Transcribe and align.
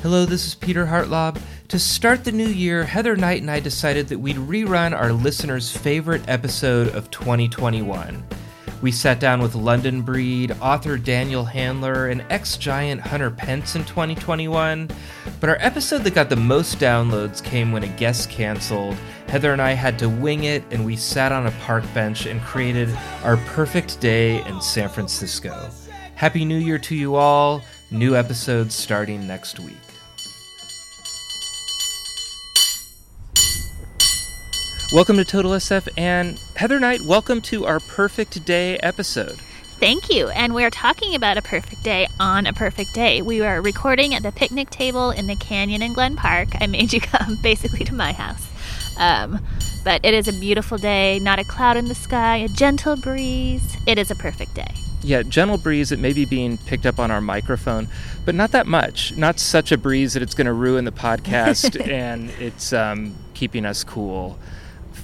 Hello, 0.00 0.24
this 0.24 0.46
is 0.46 0.54
Peter 0.54 0.86
Hartlaub. 0.86 1.40
To 1.66 1.78
start 1.78 2.22
the 2.22 2.30
new 2.30 2.46
year, 2.46 2.84
Heather 2.84 3.16
Knight 3.16 3.40
and 3.40 3.50
I 3.50 3.58
decided 3.58 4.06
that 4.08 4.20
we'd 4.20 4.36
rerun 4.36 4.96
our 4.96 5.12
listeners' 5.12 5.76
favorite 5.76 6.22
episode 6.28 6.94
of 6.94 7.10
2021. 7.10 8.24
We 8.80 8.92
sat 8.92 9.18
down 9.18 9.42
with 9.42 9.56
London 9.56 10.02
Breed, 10.02 10.52
author 10.60 10.98
Daniel 10.98 11.44
Handler, 11.44 12.10
and 12.10 12.24
ex 12.30 12.56
giant 12.56 13.00
Hunter 13.00 13.32
Pence 13.32 13.74
in 13.74 13.84
2021. 13.84 14.88
But 15.40 15.50
our 15.50 15.58
episode 15.58 16.04
that 16.04 16.14
got 16.14 16.28
the 16.28 16.36
most 16.36 16.78
downloads 16.78 17.42
came 17.42 17.72
when 17.72 17.82
a 17.82 17.88
guest 17.88 18.30
canceled. 18.30 18.94
Heather 19.26 19.52
and 19.52 19.60
I 19.60 19.72
had 19.72 19.98
to 19.98 20.08
wing 20.08 20.44
it, 20.44 20.62
and 20.70 20.86
we 20.86 20.94
sat 20.94 21.32
on 21.32 21.48
a 21.48 21.52
park 21.62 21.82
bench 21.92 22.24
and 22.24 22.40
created 22.42 22.88
our 23.24 23.36
perfect 23.48 24.00
day 24.00 24.44
in 24.46 24.60
San 24.60 24.88
Francisco. 24.88 25.68
Happy 26.14 26.44
New 26.44 26.58
Year 26.58 26.78
to 26.78 26.94
you 26.94 27.16
all. 27.16 27.62
New 27.90 28.14
episodes 28.14 28.76
starting 28.76 29.26
next 29.26 29.58
week. 29.58 29.87
Welcome 34.90 35.18
to 35.18 35.24
Total 35.24 35.50
SF 35.50 35.86
and 35.98 36.38
Heather 36.56 36.80
Knight, 36.80 37.02
welcome 37.02 37.42
to 37.42 37.66
our 37.66 37.78
Perfect 37.78 38.42
Day 38.46 38.78
episode. 38.78 39.36
Thank 39.78 40.08
you. 40.08 40.28
And 40.28 40.54
we're 40.54 40.70
talking 40.70 41.14
about 41.14 41.36
a 41.36 41.42
perfect 41.42 41.82
day 41.82 42.08
on 42.18 42.46
a 42.46 42.54
perfect 42.54 42.94
day. 42.94 43.20
We 43.20 43.42
are 43.42 43.60
recording 43.60 44.14
at 44.14 44.22
the 44.22 44.32
picnic 44.32 44.70
table 44.70 45.10
in 45.10 45.26
the 45.26 45.36
canyon 45.36 45.82
in 45.82 45.92
Glen 45.92 46.16
Park. 46.16 46.48
I 46.58 46.66
made 46.68 46.94
you 46.94 47.00
come 47.02 47.36
basically 47.42 47.84
to 47.84 47.92
my 47.92 48.12
house. 48.12 48.42
Um, 48.96 49.44
but 49.84 50.02
it 50.06 50.14
is 50.14 50.26
a 50.26 50.32
beautiful 50.32 50.78
day, 50.78 51.18
not 51.18 51.38
a 51.38 51.44
cloud 51.44 51.76
in 51.76 51.88
the 51.88 51.94
sky, 51.94 52.36
a 52.36 52.48
gentle 52.48 52.96
breeze. 52.96 53.76
It 53.86 53.98
is 53.98 54.10
a 54.10 54.14
perfect 54.14 54.54
day. 54.54 54.72
Yeah, 55.02 55.22
gentle 55.22 55.58
breeze. 55.58 55.92
It 55.92 55.98
may 55.98 56.14
be 56.14 56.24
being 56.24 56.56
picked 56.56 56.86
up 56.86 56.98
on 56.98 57.10
our 57.10 57.20
microphone, 57.20 57.88
but 58.24 58.34
not 58.34 58.52
that 58.52 58.66
much. 58.66 59.14
Not 59.18 59.38
such 59.38 59.70
a 59.70 59.76
breeze 59.76 60.14
that 60.14 60.22
it's 60.22 60.34
going 60.34 60.46
to 60.46 60.54
ruin 60.54 60.86
the 60.86 60.92
podcast 61.06 61.78
and 61.92 62.30
it's 62.40 62.72
um, 62.72 63.14
keeping 63.34 63.66
us 63.66 63.84
cool 63.84 64.38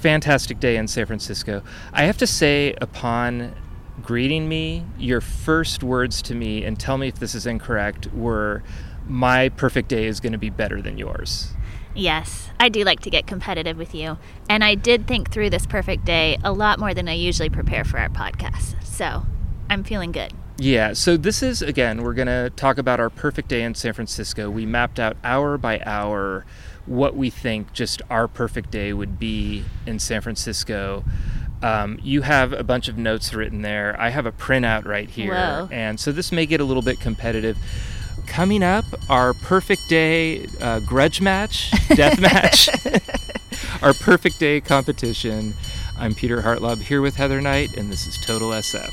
fantastic 0.05 0.59
day 0.59 0.77
in 0.77 0.87
San 0.87 1.07
Francisco. 1.07 1.63
I 1.91 2.03
have 2.03 2.15
to 2.17 2.27
say, 2.27 2.75
upon 2.79 3.55
greeting 4.03 4.47
me, 4.47 4.85
your 4.99 5.19
first 5.19 5.81
words 5.81 6.21
to 6.21 6.35
me, 6.35 6.63
and 6.63 6.79
tell 6.79 6.99
me 6.99 7.07
if 7.07 7.15
this 7.15 7.33
is 7.33 7.47
incorrect, 7.47 8.13
were, 8.13 8.61
My 9.07 9.49
perfect 9.49 9.89
day 9.89 10.05
is 10.05 10.19
going 10.19 10.33
to 10.33 10.37
be 10.37 10.51
better 10.51 10.79
than 10.79 10.99
yours. 10.99 11.53
Yes, 11.95 12.51
I 12.59 12.69
do 12.69 12.83
like 12.83 12.99
to 12.99 13.09
get 13.09 13.25
competitive 13.25 13.77
with 13.77 13.95
you. 13.95 14.19
And 14.47 14.63
I 14.63 14.75
did 14.75 15.07
think 15.07 15.31
through 15.31 15.49
this 15.49 15.65
perfect 15.65 16.05
day 16.05 16.37
a 16.43 16.51
lot 16.51 16.77
more 16.77 16.93
than 16.93 17.07
I 17.07 17.13
usually 17.13 17.49
prepare 17.49 17.83
for 17.83 17.97
our 17.97 18.09
podcast. 18.09 18.83
So 18.83 19.25
I'm 19.71 19.83
feeling 19.83 20.11
good. 20.11 20.33
Yeah, 20.57 20.93
so 20.93 21.17
this 21.17 21.41
is, 21.41 21.63
again, 21.63 22.03
we're 22.03 22.13
going 22.13 22.27
to 22.27 22.51
talk 22.55 22.77
about 22.77 22.99
our 22.99 23.09
perfect 23.09 23.47
day 23.47 23.63
in 23.63 23.73
San 23.73 23.93
Francisco. 23.93 24.51
We 24.51 24.67
mapped 24.67 24.99
out 24.99 25.17
hour 25.23 25.57
by 25.57 25.81
hour 25.83 26.45
what 26.85 27.15
we 27.15 27.29
think 27.29 27.73
just 27.73 28.01
our 28.09 28.27
perfect 28.27 28.71
day 28.71 28.93
would 28.93 29.19
be 29.19 29.63
in 29.85 29.99
San 29.99 30.21
Francisco. 30.21 31.03
Um, 31.61 31.99
you 32.03 32.21
have 32.21 32.53
a 32.53 32.63
bunch 32.63 32.87
of 32.87 32.97
notes 32.97 33.33
written 33.33 33.61
there. 33.61 33.99
I 33.99 34.09
have 34.09 34.25
a 34.25 34.31
printout 34.31 34.85
right 34.85 35.09
here. 35.09 35.33
Whoa. 35.33 35.69
And 35.71 35.99
so 35.99 36.11
this 36.11 36.31
may 36.31 36.45
get 36.45 36.61
a 36.61 36.63
little 36.63 36.83
bit 36.83 36.99
competitive. 36.99 37.57
Coming 38.27 38.63
up, 38.63 38.85
our 39.09 39.33
perfect 39.33 39.87
day 39.87 40.47
uh, 40.61 40.79
grudge 40.81 41.21
match, 41.21 41.71
death 41.95 42.19
match, 42.19 42.69
our 43.81 43.93
perfect 43.93 44.39
day 44.39 44.61
competition. 44.61 45.53
I'm 45.97 46.13
Peter 46.13 46.41
Hartlaub 46.41 46.81
here 46.81 47.01
with 47.01 47.15
Heather 47.15 47.39
Knight, 47.39 47.77
and 47.77 47.91
this 47.91 48.05
is 48.05 48.17
Total 48.25 48.49
SF. 48.49 48.91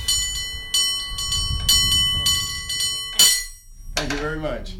Thank 3.97 4.13
you 4.13 4.19
very 4.19 4.39
much. 4.39 4.77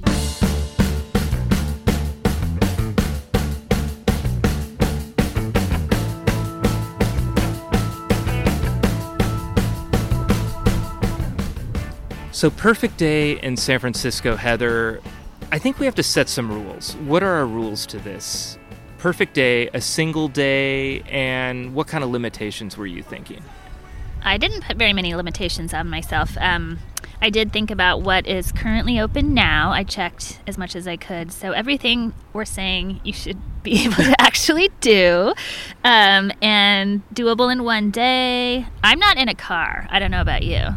So, 12.43 12.51
perfect 12.51 12.97
day 12.97 13.39
in 13.39 13.57
San 13.57 13.79
Francisco, 13.79 14.35
Heather. 14.35 15.01
I 15.53 15.61
think 15.61 15.79
we 15.79 15.87
have 15.87 15.95
to 15.95 16.03
set 16.03 16.29
some 16.29 16.51
rules. 16.51 16.97
What 16.97 17.23
are 17.23 17.35
our 17.35 17.47
rules 17.47 17.87
to 17.87 18.01
this? 18.01 18.59
Perfect 18.99 19.35
day, 19.35 19.69
a 19.69 19.81
single 19.81 20.27
day, 20.27 21.03
and 21.03 21.73
what 21.73 21.87
kind 21.87 22.03
of 22.03 22.11
limitations 22.11 22.77
were 22.77 22.89
you 22.89 23.01
thinking? 23.01 23.45
I 24.25 24.39
didn't 24.39 24.65
put 24.65 24.77
very 24.77 24.93
many 24.93 25.15
limitations 25.15 25.73
on 25.73 25.89
myself. 25.89 26.37
Um, 26.41 26.81
I 27.21 27.31
did 27.31 27.53
think 27.53 27.71
about 27.71 28.03
what 28.03 28.27
is 28.27 28.51
currently 28.51 28.99
open 28.99 29.35
now. 29.35 29.71
I 29.71 29.85
checked 29.85 30.41
as 30.45 30.59
much 30.59 30.75
as 30.75 30.89
I 30.89 30.97
could. 30.97 31.31
So 31.31 31.53
everything 31.53 32.13
we're 32.33 32.45
saying 32.45 33.03
you 33.05 33.13
should 33.13 33.39
be 33.63 33.83
able 33.85 34.03
to 34.03 34.21
actually 34.21 34.69
do 34.81 35.33
um, 35.85 36.33
and 36.43 37.03
doable 37.15 37.53
in 37.53 37.63
one 37.63 37.93
day. 37.93 38.67
I'm 38.83 38.99
not 38.99 39.17
in 39.17 39.29
a 39.29 39.35
car. 39.37 39.87
I 39.91 40.01
don't 40.01 40.11
know 40.11 40.21
about 40.21 40.43
you. 40.43 40.71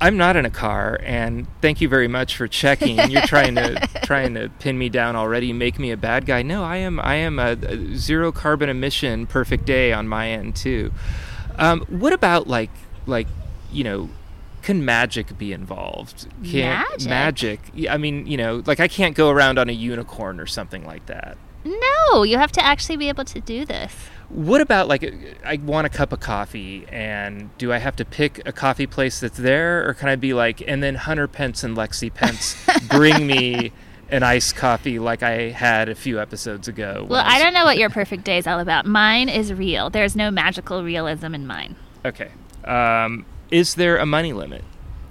I'm 0.00 0.16
not 0.16 0.36
in 0.36 0.44
a 0.44 0.50
car, 0.50 1.00
and 1.02 1.46
thank 1.62 1.80
you 1.80 1.88
very 1.88 2.08
much 2.08 2.36
for 2.36 2.46
checking. 2.46 2.98
You're 3.10 3.22
trying 3.22 3.54
to 3.54 3.88
trying 4.04 4.34
to 4.34 4.50
pin 4.58 4.78
me 4.78 4.88
down 4.88 5.16
already, 5.16 5.52
make 5.52 5.78
me 5.78 5.90
a 5.90 5.96
bad 5.96 6.26
guy. 6.26 6.42
No, 6.42 6.64
I 6.64 6.76
am 6.76 7.00
I 7.00 7.14
am 7.16 7.38
a, 7.38 7.52
a 7.52 7.94
zero 7.94 8.30
carbon 8.30 8.68
emission, 8.68 9.26
perfect 9.26 9.64
day 9.64 9.92
on 9.92 10.06
my 10.06 10.28
end 10.28 10.56
too. 10.56 10.92
Um, 11.56 11.80
what 11.88 12.12
about 12.12 12.46
like 12.46 12.70
like 13.06 13.28
you 13.72 13.84
know? 13.84 14.10
Can 14.62 14.84
magic 14.84 15.38
be 15.38 15.52
involved? 15.52 16.26
Can 16.42 16.82
Magic? 17.06 17.08
magic? 17.08 17.60
I 17.88 17.98
mean, 17.98 18.26
you 18.26 18.36
know, 18.36 18.64
like 18.66 18.80
I 18.80 18.88
can't 18.88 19.14
go 19.14 19.30
around 19.30 19.60
on 19.60 19.68
a 19.68 19.72
unicorn 19.72 20.40
or 20.40 20.46
something 20.46 20.84
like 20.84 21.06
that. 21.06 21.38
No, 21.64 22.24
you 22.24 22.36
have 22.36 22.50
to 22.52 22.64
actually 22.64 22.96
be 22.96 23.08
able 23.08 23.24
to 23.26 23.40
do 23.40 23.64
this. 23.64 23.94
What 24.28 24.60
about 24.60 24.88
like 24.88 25.04
I 25.44 25.56
want 25.64 25.86
a 25.86 25.90
cup 25.90 26.12
of 26.12 26.20
coffee 26.20 26.84
and 26.90 27.56
do 27.58 27.72
I 27.72 27.78
have 27.78 27.96
to 27.96 28.04
pick 28.04 28.46
a 28.46 28.52
coffee 28.52 28.86
place 28.86 29.20
that's 29.20 29.38
there 29.38 29.88
or 29.88 29.94
can 29.94 30.08
I 30.08 30.16
be 30.16 30.34
like 30.34 30.60
and 30.66 30.82
then 30.82 30.96
Hunter 30.96 31.28
Pence 31.28 31.62
and 31.62 31.76
Lexi 31.76 32.12
Pence 32.12 32.56
bring 32.88 33.26
me 33.26 33.72
an 34.10 34.22
iced 34.22 34.56
coffee 34.56 34.98
like 34.98 35.22
I 35.22 35.50
had 35.50 35.88
a 35.88 35.94
few 35.94 36.20
episodes 36.20 36.66
ago? 36.68 37.06
Well, 37.08 37.22
was- 37.24 37.32
I 37.34 37.40
don't 37.42 37.54
know 37.54 37.64
what 37.64 37.78
your 37.78 37.90
perfect 37.90 38.24
day 38.24 38.38
is 38.38 38.46
all 38.46 38.58
about. 38.60 38.84
Mine 38.86 39.28
is 39.28 39.52
real. 39.52 39.90
There's 39.90 40.16
no 40.16 40.30
magical 40.30 40.82
realism 40.82 41.34
in 41.34 41.46
mine. 41.46 41.76
Okay. 42.04 42.30
Um, 42.64 43.26
is 43.50 43.76
there 43.76 43.96
a 43.96 44.06
money 44.06 44.32
limit 44.32 44.64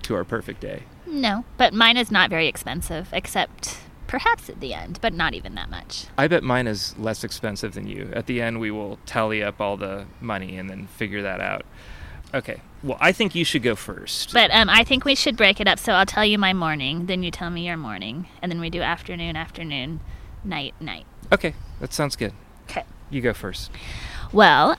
to 0.04 0.16
our 0.16 0.24
perfect 0.26 0.60
day? 0.62 0.84
No, 1.08 1.46
but 1.58 1.74
mine 1.74 1.96
is 1.98 2.12
not 2.12 2.30
very 2.30 2.48
expensive, 2.48 3.08
except 3.14 3.78
perhaps 4.16 4.50
at 4.50 4.62
the 4.62 4.74
end, 4.74 4.98
but 5.02 5.14
not 5.14 5.34
even 5.34 5.56
that 5.56 5.70
much. 5.70 6.06
I 6.18 6.30
bet 6.30 6.42
mine 6.42 6.68
is 6.68 6.98
less 6.98 7.26
expensive 7.26 7.74
than 7.74 7.86
you. 7.86 8.10
At 8.14 8.28
the 8.28 8.42
end, 8.42 8.62
we 8.62 8.72
will 8.72 8.98
tally 9.06 9.44
up 9.44 9.60
all 9.60 9.76
the 9.76 10.06
money 10.22 10.56
and 10.56 10.70
then 10.70 10.88
figure 10.88 11.22
that 11.22 11.42
out. 11.42 11.66
Okay. 12.34 12.62
Well, 12.82 12.98
I 13.02 13.12
think 13.12 13.36
you 13.36 13.44
should 13.44 13.62
go 13.62 13.76
first. 13.76 14.32
But 14.32 14.52
um, 14.52 14.70
I 14.70 14.86
think 14.86 15.04
we 15.04 15.16
should 15.16 15.36
break 15.36 15.60
it 15.60 15.68
up. 15.68 15.80
So 15.80 15.92
I'll 15.92 16.06
tell 16.06 16.24
you 16.24 16.38
my 16.38 16.54
morning, 16.54 17.08
then 17.08 17.24
you 17.24 17.32
tell 17.32 17.50
me 17.50 17.68
your 17.68 17.76
morning, 17.76 18.30
and 18.42 18.50
then 18.50 18.62
we 18.62 18.70
do 18.70 18.82
afternoon, 18.82 19.36
afternoon, 19.36 20.00
night, 20.46 20.76
night. 20.80 21.06
okay, 21.34 21.54
that 21.82 21.92
sounds 21.92 22.16
good. 22.16 22.32
Okay. 22.70 22.86
You 23.10 23.20
go 23.20 23.34
first. 23.34 23.70
Well, 24.32 24.78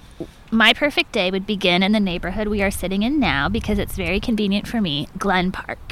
my 0.51 0.73
perfect 0.73 1.13
day 1.13 1.31
would 1.31 1.47
begin 1.47 1.83
in 1.83 1.93
the 1.93 2.01
neighborhood 2.01 2.49
we 2.49 2.63
are 2.63 2.71
sitting 2.71 3.03
in 3.03 3.21
now 3.21 3.51
because 3.51 3.79
it's 3.79 3.97
very 3.97 4.19
convenient 4.19 4.67
for 4.67 4.81
me, 4.81 5.09
Glen 5.19 5.53
Park. 5.53 5.86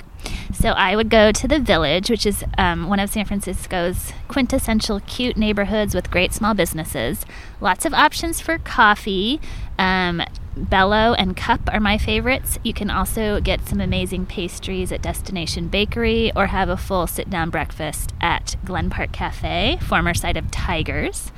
So 0.52 0.70
I 0.70 0.94
would 0.96 1.08
go 1.10 1.32
to 1.32 1.48
the 1.48 1.58
Village, 1.58 2.10
which 2.10 2.26
is 2.26 2.44
um, 2.58 2.88
one 2.88 3.00
of 3.00 3.10
San 3.10 3.24
Francisco's 3.24 4.12
quintessential 4.28 5.00
cute 5.00 5.36
neighborhoods 5.36 5.94
with 5.94 6.10
great 6.10 6.32
small 6.32 6.54
businesses. 6.54 7.24
Lots 7.60 7.84
of 7.84 7.94
options 7.94 8.40
for 8.40 8.58
coffee. 8.58 9.40
Um, 9.78 10.22
Bello 10.56 11.14
and 11.14 11.36
Cup 11.36 11.60
are 11.72 11.80
my 11.80 11.98
favorites. 11.98 12.58
You 12.62 12.72
can 12.72 12.88
also 12.90 13.40
get 13.40 13.66
some 13.68 13.80
amazing 13.80 14.26
pastries 14.26 14.92
at 14.92 15.02
Destination 15.02 15.68
Bakery 15.68 16.30
or 16.36 16.46
have 16.48 16.68
a 16.68 16.76
full 16.76 17.06
sit 17.06 17.28
down 17.28 17.50
breakfast 17.50 18.12
at 18.20 18.54
Glen 18.64 18.90
Park 18.90 19.10
Cafe, 19.12 19.78
former 19.82 20.14
site 20.14 20.36
of 20.36 20.50
Tyger's. 20.52 21.32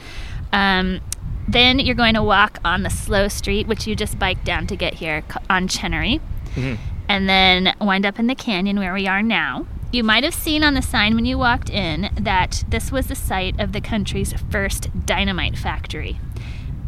Um, 0.52 1.00
then 1.48 1.78
you're 1.78 1.94
going 1.94 2.14
to 2.14 2.22
walk 2.22 2.58
on 2.64 2.82
the 2.82 2.90
slow 2.90 3.28
street, 3.28 3.66
which 3.66 3.86
you 3.86 3.94
just 3.96 4.18
bike 4.18 4.42
down 4.44 4.66
to 4.66 4.76
get 4.76 4.94
here 4.94 5.22
on 5.48 5.68
Chenery, 5.68 6.20
Mhm. 6.54 6.78
And 7.08 7.28
then 7.28 7.74
wind 7.80 8.06
up 8.06 8.18
in 8.18 8.26
the 8.26 8.34
canyon 8.34 8.78
where 8.78 8.94
we 8.94 9.06
are 9.06 9.22
now. 9.22 9.66
You 9.92 10.02
might 10.02 10.24
have 10.24 10.34
seen 10.34 10.62
on 10.64 10.74
the 10.74 10.82
sign 10.82 11.14
when 11.14 11.24
you 11.24 11.38
walked 11.38 11.70
in 11.70 12.10
that 12.20 12.64
this 12.68 12.90
was 12.90 13.06
the 13.06 13.14
site 13.14 13.58
of 13.60 13.72
the 13.72 13.80
country's 13.80 14.32
first 14.50 14.88
dynamite 15.06 15.56
factory 15.56 16.18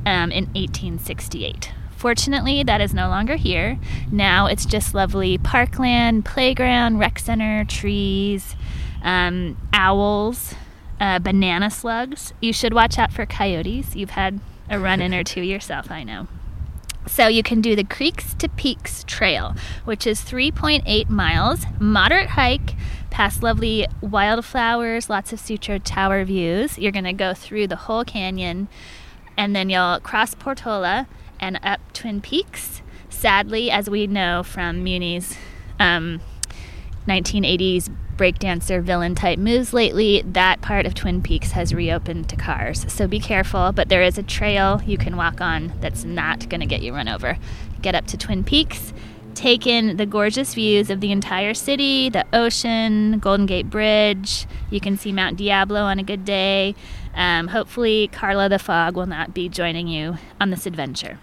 um, 0.05 0.31
in 0.33 0.47
1868. 0.47 1.73
Fortunately, 1.97 2.63
that 2.63 2.81
is 2.81 2.95
no 2.95 3.09
longer 3.09 3.37
here. 3.37 3.79
Now 4.11 4.47
it's 4.47 4.67
just 4.67 4.95
lovely 4.95 5.39
parkland, 5.39 6.25
playground, 6.25 6.99
rec 6.99 7.19
center, 7.19 7.65
trees, 7.65 8.57
um, 9.03 9.57
owls, 9.73 10.55
uh, 11.01 11.19
banana 11.19 11.71
slugs. 11.71 12.35
You 12.41 12.53
should 12.53 12.73
watch 12.73 12.99
out 12.99 13.13
for 13.13 13.27
coyotes. 13.27 13.97
You've 13.97 14.11
had 14.11 14.41
a 14.69 14.79
run 14.79 15.01
in 15.01 15.15
or 15.15 15.25
two 15.25 15.43
yourself, 15.43 15.91
I 15.91 16.05
know. 16.05 16.29
So 17.09 17.27
you 17.27 17.43
can 17.43 17.61
do 17.61 17.75
the 17.75 17.85
Creeks 17.85 18.35
to 18.35 18.49
Peaks 18.49 19.03
Trail, 19.05 19.55
which 19.85 20.07
is 20.07 20.21
3.8 20.21 21.09
miles, 21.09 21.65
moderate 21.81 22.31
hike, 22.31 22.75
past 23.11 23.43
lovely 23.43 23.87
wildflowers, 24.01 25.09
lots 25.11 25.33
of 25.33 25.41
Sutro 25.41 25.79
Tower 25.79 26.25
views. 26.25 26.79
You're 26.79 26.93
going 26.93 27.05
to 27.05 27.13
go 27.13 27.35
through 27.35 27.67
the 27.67 27.77
whole 27.77 28.05
canyon, 28.05 28.69
and 29.37 29.57
then 29.57 29.71
you'll 29.71 30.01
cross 30.01 30.35
Portola 30.35 31.09
and 31.41 31.59
up 31.63 31.81
Twin 31.93 32.21
Peaks. 32.21 32.83
Sadly, 33.09 33.71
as 33.71 33.89
we 33.89 34.07
know 34.07 34.43
from 34.43 34.85
Muni's 34.85 35.37
um, 35.81 36.21
1980s 37.09 37.91
breakdancer 38.19 38.83
villain 38.83 39.15
type 39.15 39.39
moves 39.39 39.73
lately, 39.73 40.23
that 40.27 40.61
part 40.61 40.85
of 40.85 40.95
Twin 40.95 41.23
Peaks 41.23 41.53
has 41.53 41.73
reopened 41.73 42.29
to 42.29 42.37
cars. 42.37 42.85
So 42.93 43.07
be 43.07 43.21
careful, 43.21 43.73
but 43.73 43.89
there 43.89 44.03
is 44.03 44.19
a 44.19 44.23
trail 44.23 44.83
you 44.85 44.99
can 44.99 45.17
walk 45.17 45.41
on 45.41 45.73
that's 45.81 46.05
not 46.05 46.49
going 46.51 46.61
to 46.61 46.67
get 46.67 46.83
you 46.83 46.93
run 46.93 47.09
over. 47.09 47.39
Get 47.81 47.95
up 47.95 48.07
to 48.09 48.19
Twin 48.19 48.45
Peaks, 48.45 48.93
take 49.35 49.67
in 49.67 49.97
the 49.97 50.05
gorgeous 50.05 50.53
views 50.53 50.91
of 50.91 51.01
the 51.01 51.13
entire 51.13 51.55
city, 51.55 52.11
the 52.11 52.27
ocean, 52.33 53.21
Golden 53.21 53.47
Gate 53.47 53.71
Bridge. 53.71 54.47
You 54.69 54.81
can 54.81 54.99
see 54.99 55.13
Mount 55.13 55.39
Diablo 55.39 55.83
on 55.83 55.99
a 55.99 56.03
good 56.03 56.25
day. 56.25 56.75
Um, 57.15 57.49
hopefully, 57.49 58.09
Karl 58.13 58.49
the 58.49 58.59
Fog 58.59 58.97
will 58.97 59.07
not 59.07 59.33
be 59.33 59.49
joining 59.49 59.89
you 59.89 60.17
on 60.41 60.51
this 60.51 60.67
adventure. 60.67 61.19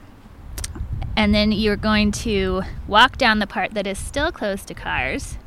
And 1.17 1.33
then 1.33 1.51
you're 1.51 1.77
going 1.77 2.11
to 2.11 2.63
walk 2.87 3.17
down 3.17 3.39
the 3.39 3.47
part 3.47 3.73
that 3.73 3.85
is 3.85 3.97
still 3.97 4.31
closed 4.31 4.67
to 4.67 4.73
cars 4.73 5.37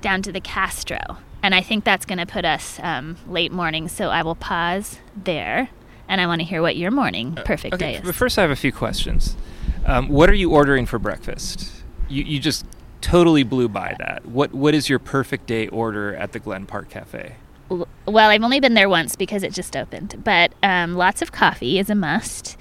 down 0.00 0.22
to 0.22 0.32
the 0.32 0.40
Castro. 0.40 1.18
And 1.42 1.54
I 1.54 1.62
think 1.62 1.84
that's 1.84 2.04
going 2.04 2.18
to 2.18 2.26
put 2.26 2.44
us 2.44 2.80
um, 2.82 3.16
late 3.28 3.52
morning. 3.52 3.88
So 3.88 4.08
I 4.08 4.22
will 4.22 4.34
pause 4.34 4.98
there. 5.14 5.68
And 6.08 6.20
I 6.20 6.26
want 6.26 6.40
to 6.40 6.44
hear 6.44 6.62
what 6.62 6.76
your 6.76 6.90
morning 6.90 7.36
perfect 7.44 7.74
okay, 7.74 7.92
day 7.92 7.98
is. 7.98 8.02
But 8.04 8.14
first, 8.14 8.38
I 8.38 8.42
have 8.42 8.50
a 8.50 8.56
few 8.56 8.72
questions. 8.72 9.36
Um, 9.84 10.08
what 10.08 10.30
are 10.30 10.34
you 10.34 10.52
ordering 10.52 10.86
for 10.86 10.98
breakfast? 10.98 11.70
You, 12.08 12.22
you 12.22 12.38
just 12.38 12.64
totally 13.00 13.42
blew 13.42 13.68
by 13.68 13.96
that. 13.98 14.24
What 14.24 14.54
What 14.54 14.74
is 14.74 14.88
your 14.88 14.98
perfect 14.98 15.46
day 15.46 15.66
order 15.68 16.14
at 16.14 16.32
the 16.32 16.38
Glen 16.38 16.66
Park 16.66 16.90
Cafe? 16.90 17.36
Well, 17.68 18.30
I've 18.30 18.42
only 18.42 18.60
been 18.60 18.74
there 18.74 18.88
once 18.88 19.16
because 19.16 19.42
it 19.42 19.52
just 19.52 19.76
opened. 19.76 20.22
But 20.22 20.52
um, 20.62 20.94
lots 20.94 21.22
of 21.22 21.32
coffee 21.32 21.78
is 21.78 21.90
a 21.90 21.96
must. 21.96 22.56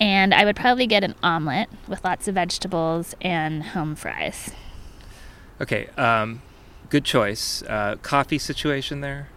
And 0.00 0.32
I 0.32 0.44
would 0.44 0.56
probably 0.56 0.86
get 0.86 1.04
an 1.04 1.14
omelet 1.22 1.68
with 1.86 2.02
lots 2.04 2.26
of 2.26 2.34
vegetables 2.34 3.14
and 3.20 3.62
home 3.62 3.94
fries. 3.94 4.50
Okay, 5.60 5.88
um, 5.98 6.40
good 6.90 7.04
choice. 7.04 7.62
Uh, 7.62 7.96
coffee 8.02 8.38
situation 8.38 9.00
there? 9.00 9.28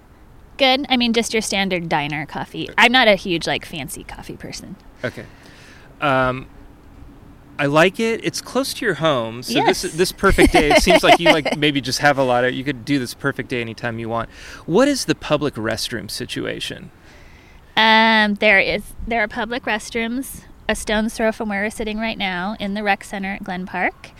Good. 0.57 0.85
I 0.89 0.97
mean, 0.97 1.13
just 1.13 1.33
your 1.33 1.41
standard 1.41 1.89
diner 1.89 2.25
coffee. 2.25 2.69
I'm 2.77 2.91
not 2.91 3.07
a 3.07 3.15
huge, 3.15 3.47
like, 3.47 3.65
fancy 3.65 4.03
coffee 4.03 4.35
person. 4.37 4.75
Okay. 5.03 5.25
Um, 6.01 6.47
I 7.57 7.67
like 7.67 7.99
it. 7.99 8.23
It's 8.23 8.41
close 8.41 8.73
to 8.75 8.85
your 8.85 8.95
home, 8.95 9.43
so 9.43 9.53
Yes. 9.53 9.83
this 9.83 9.93
this 9.93 10.11
perfect 10.11 10.53
day. 10.53 10.71
It 10.71 10.81
seems 10.81 11.03
like 11.03 11.19
you 11.19 11.31
like 11.31 11.57
maybe 11.57 11.81
just 11.81 11.99
have 11.99 12.17
a 12.17 12.23
lot 12.23 12.43
of. 12.43 12.53
You 12.53 12.63
could 12.63 12.83
do 12.83 12.97
this 12.99 13.13
perfect 13.13 13.49
day 13.49 13.61
anytime 13.61 13.99
you 13.99 14.09
want. 14.09 14.29
What 14.65 14.87
is 14.87 15.05
the 15.05 15.15
public 15.15 15.53
restroom 15.53 16.09
situation? 16.09 16.89
Um, 17.77 18.35
there 18.35 18.59
is 18.59 18.93
there 19.07 19.21
are 19.23 19.27
public 19.27 19.63
restrooms 19.63 20.41
a 20.67 20.75
stone's 20.75 21.13
throw 21.13 21.31
from 21.31 21.49
where 21.49 21.61
we're 21.63 21.69
sitting 21.69 21.99
right 21.99 22.17
now 22.17 22.55
in 22.59 22.73
the 22.73 22.83
rec 22.83 23.03
center 23.03 23.33
at 23.33 23.43
Glen 23.43 23.65
Park, 23.65 24.11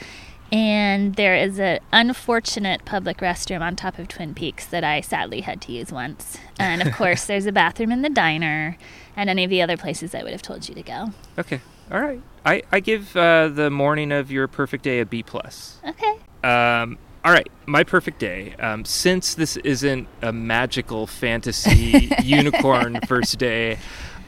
and 0.54 1.16
there 1.16 1.36
is 1.36 1.60
an 1.60 1.80
unfortunate 1.92 2.86
public 2.86 3.18
restroom 3.18 3.62
on 3.62 3.76
top 3.76 3.98
of 3.98 4.08
Twin 4.08 4.36
Peaks 4.36 4.68
that 4.68 4.84
I 4.84 5.02
sadly 5.02 5.42
had 5.42 5.60
to 5.62 5.72
use 5.72 5.92
once. 5.92 6.38
And 6.60 6.84
of 6.84 6.94
course, 6.96 7.26
there's 7.26 7.48
a 7.48 7.52
bathroom 7.52 7.92
in 7.92 8.04
the 8.04 8.10
diner, 8.10 8.78
and 9.18 9.32
any 9.32 9.44
of 9.44 9.50
the 9.50 9.64
other 9.64 9.78
places 9.78 10.14
I 10.14 10.22
would 10.22 10.32
have 10.32 10.44
told 10.44 10.70
you 10.70 10.76
to 10.76 10.84
go. 10.84 11.08
Okay. 11.40 11.60
All 11.92 12.00
right. 12.00 12.22
I 12.46 12.62
I 12.72 12.82
give 12.82 13.18
uh, 13.18 13.48
the 13.48 13.72
morning 13.72 14.12
of 14.12 14.32
your 14.32 14.48
perfect 14.48 14.84
day 14.84 15.00
a 15.00 15.08
B 15.08 15.24
plus. 15.24 15.80
Okay. 15.88 16.18
Um, 16.44 17.00
all 17.26 17.32
right, 17.32 17.50
my 17.66 17.84
perfect 17.84 18.20
day. 18.20 18.54
Um, 18.60 18.86
since 18.86 19.34
this 19.34 19.58
isn't 19.58 20.08
a 20.22 20.32
magical 20.32 21.08
fantasy 21.08 22.12
unicorn 22.24 23.00
first 23.08 23.40
day, 23.40 23.80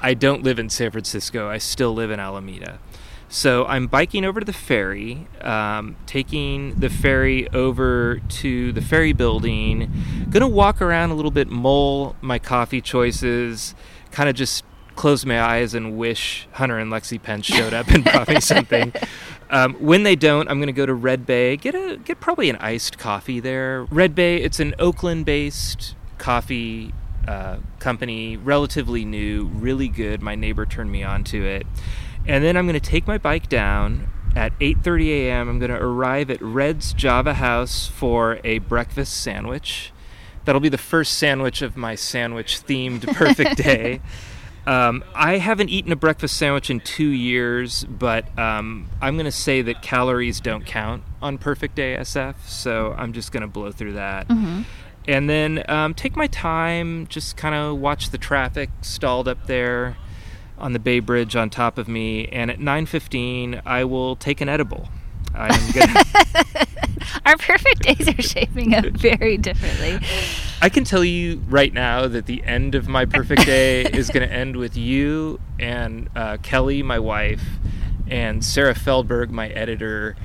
I 0.01 0.16
don't 0.16 0.44
live 0.44 0.57
in 0.57 0.69
San 0.69 0.89
Francisco. 0.89 1.50
I 1.50 1.60
still 1.60 1.94
live 1.94 2.10
in 2.10 2.19
Alameda. 2.19 2.80
So 3.27 3.66
I'm 3.66 3.88
biking 3.88 4.24
over 4.24 4.39
to 4.39 4.45
the 4.45 4.54
ferry, 4.54 5.27
um, 5.42 5.95
taking 6.06 6.75
the 6.75 6.89
ferry 6.89 7.50
over 7.50 8.19
to 8.19 8.72
the 8.72 8.81
ferry 8.81 9.13
building. 9.13 9.92
Gonna 10.30 10.48
walk 10.48 10.81
around 10.81 11.12
a 11.12 11.16
little 11.16 11.31
bit, 11.31 11.50
mull 11.50 12.16
my 12.22 12.39
coffee 12.39 12.81
choices, 12.81 13.75
kind 14.12 14.30
of 14.30 14.36
just 14.36 14.63
close 14.95 15.25
my 15.25 15.42
eyes 15.42 15.74
and 15.74 15.98
wish 15.98 16.48
Hunter 16.54 16.77
and 16.77 16.92
Lexi 16.92 17.22
Pence 17.22 17.45
showed 17.45 17.74
up 17.74 17.88
and 17.89 18.04
brought 18.04 18.27
me 18.27 18.39
something. 18.39 18.94
Um, 19.48 19.75
when 19.75 20.01
they 20.01 20.16
don't, 20.16 20.50
I'm 20.50 20.57
going 20.57 20.68
to 20.68 20.74
go 20.74 20.88
to 20.88 20.94
Red 20.94 21.25
Bay. 21.25 21.56
Get 21.56 21.75
a 21.75 21.98
get 21.98 22.19
probably 22.19 22.50
an 22.50 22.56
iced 22.56 22.98
coffee 22.98 23.39
there. 23.39 23.83
Red 23.92 24.16
Bay, 24.16 24.38
it's 24.38 24.60
an 24.60 24.74
Oakland-based 24.80 25.95
coffee 26.18 26.94
uh, 27.27 27.57
company, 27.80 28.38
relatively 28.38 29.06
new, 29.06 29.45
really 29.45 29.88
good. 29.88 30.22
My 30.22 30.36
neighbor 30.36 30.66
turned 30.66 30.92
me 30.92 31.04
on 31.04 31.24
to 31.25 31.45
it, 31.45 31.68
and 32.27 32.44
then 32.44 32.57
I'm 32.57 32.66
going 32.66 32.80
to 32.80 32.89
take 32.89 33.07
my 33.07 33.18
bike 33.18 33.50
down 33.50 34.10
at 34.36 34.57
8:30 34.60 35.07
a.m. 35.10 35.50
I'm 35.50 35.60
going 35.60 35.72
to 35.72 35.81
arrive 35.81 36.30
at 36.30 36.42
Red's 36.42 36.94
Java 36.94 37.36
House 37.36 37.88
for 37.88 38.39
a 38.44 38.60
breakfast 38.60 39.22
sandwich. 39.22 39.92
That'll 40.44 40.62
be 40.62 40.69
the 40.69 40.77
first 40.77 41.18
sandwich 41.18 41.62
of 41.62 41.75
my 41.75 41.95
sandwich-themed 41.95 43.13
perfect 43.16 43.57
day. 43.57 44.01
Um, 44.68 45.04
I 45.13 45.38
haven't 45.38 45.69
eaten 45.69 45.92
a 45.92 45.95
breakfast 45.95 46.38
sandwich 46.38 46.69
in 46.69 46.80
two 46.80 47.07
years, 47.07 47.83
but 47.86 48.25
um, 48.38 48.89
I'm 49.01 49.16
going 49.16 49.25
to 49.25 49.31
say 49.31 49.62
that 49.62 49.81
calories 49.81 50.39
don't 50.39 50.66
count 50.66 51.04
on 51.22 51.38
Perfect 51.38 51.75
Day 51.75 51.95
SF, 52.00 52.36
so 52.48 52.95
I'm 52.98 53.13
just 53.13 53.31
going 53.31 53.42
to 53.42 53.48
blow 53.48 53.72
through 53.72 53.94
that. 53.94 54.27
And 55.07 55.30
then 55.30 55.63
um, 55.69 55.94
take 55.94 56.16
my 56.16 56.25
time, 56.27 57.06
just 57.07 57.38
kind 57.38 57.54
of 57.54 57.77
watch 57.77 58.10
the 58.10 58.17
traffic 58.17 58.72
stalled 58.82 59.27
up 59.27 59.46
there 59.46 59.98
on 60.57 60.74
the 60.74 60.79
Bay 60.79 61.00
Bridge 61.00 61.35
on 61.35 61.50
top 61.50 61.77
of 61.77 61.88
me. 61.88 62.27
And 62.27 62.50
at 62.50 62.59
9:15, 62.59 63.62
I 63.65 63.83
will 63.83 64.15
take 64.15 64.41
an 64.41 64.50
edible. 64.50 64.89
I'm 65.33 65.71
gonna, 65.74 66.03
Our 67.25 67.38
perfect 67.38 67.81
days 67.81 68.07
are 68.07 68.21
shaping 68.21 68.74
up 68.74 68.85
very 68.85 69.38
differently. 69.38 70.00
I 70.62 70.69
can 70.69 70.83
tell 70.83 71.03
you 71.03 71.43
right 71.47 71.74
now 71.74 72.07
that 72.07 72.25
the 72.25 72.43
end 72.43 72.75
of 72.75 72.88
my 72.88 73.05
perfect 73.05 73.45
day 73.45 73.83
is 73.83 74.09
going 74.09 74.27
to 74.27 74.33
end 74.33 74.55
with 74.55 74.77
you 74.77 75.39
and 75.59 76.09
uh, 76.15 76.38
Kelly, 76.41 76.83
my 76.83 77.00
wife, 77.00 77.43
and 78.07 78.43
Sarah 78.43 78.74
Feldberg, 78.74 79.29
my 79.29 79.50
editor, 79.50 80.15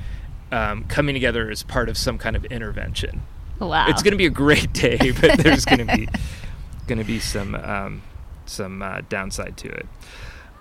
um, 0.51 0.83
coming 0.85 1.13
together 1.13 1.49
as 1.49 1.63
part 1.63 1.89
of 1.89 1.97
some 1.97 2.17
kind 2.17 2.35
of 2.35 2.45
intervention. 2.45 3.21
Wow. 3.59 3.87
It's 3.89 4.01
going 4.01 4.11
to 4.11 4.17
be 4.17 4.25
a 4.25 4.31
great 4.31 4.73
day, 4.73 5.11
but 5.19 5.37
there's 5.39 5.65
going 5.65 5.85
to 5.85 5.95
be 5.95 6.07
going 6.87 6.97
to 6.97 7.03
be 7.05 7.19
some 7.19 7.55
um, 7.55 8.01
some 8.45 8.81
uh, 8.81 9.01
downside 9.09 9.57
to 9.57 9.69
it. 9.69 9.85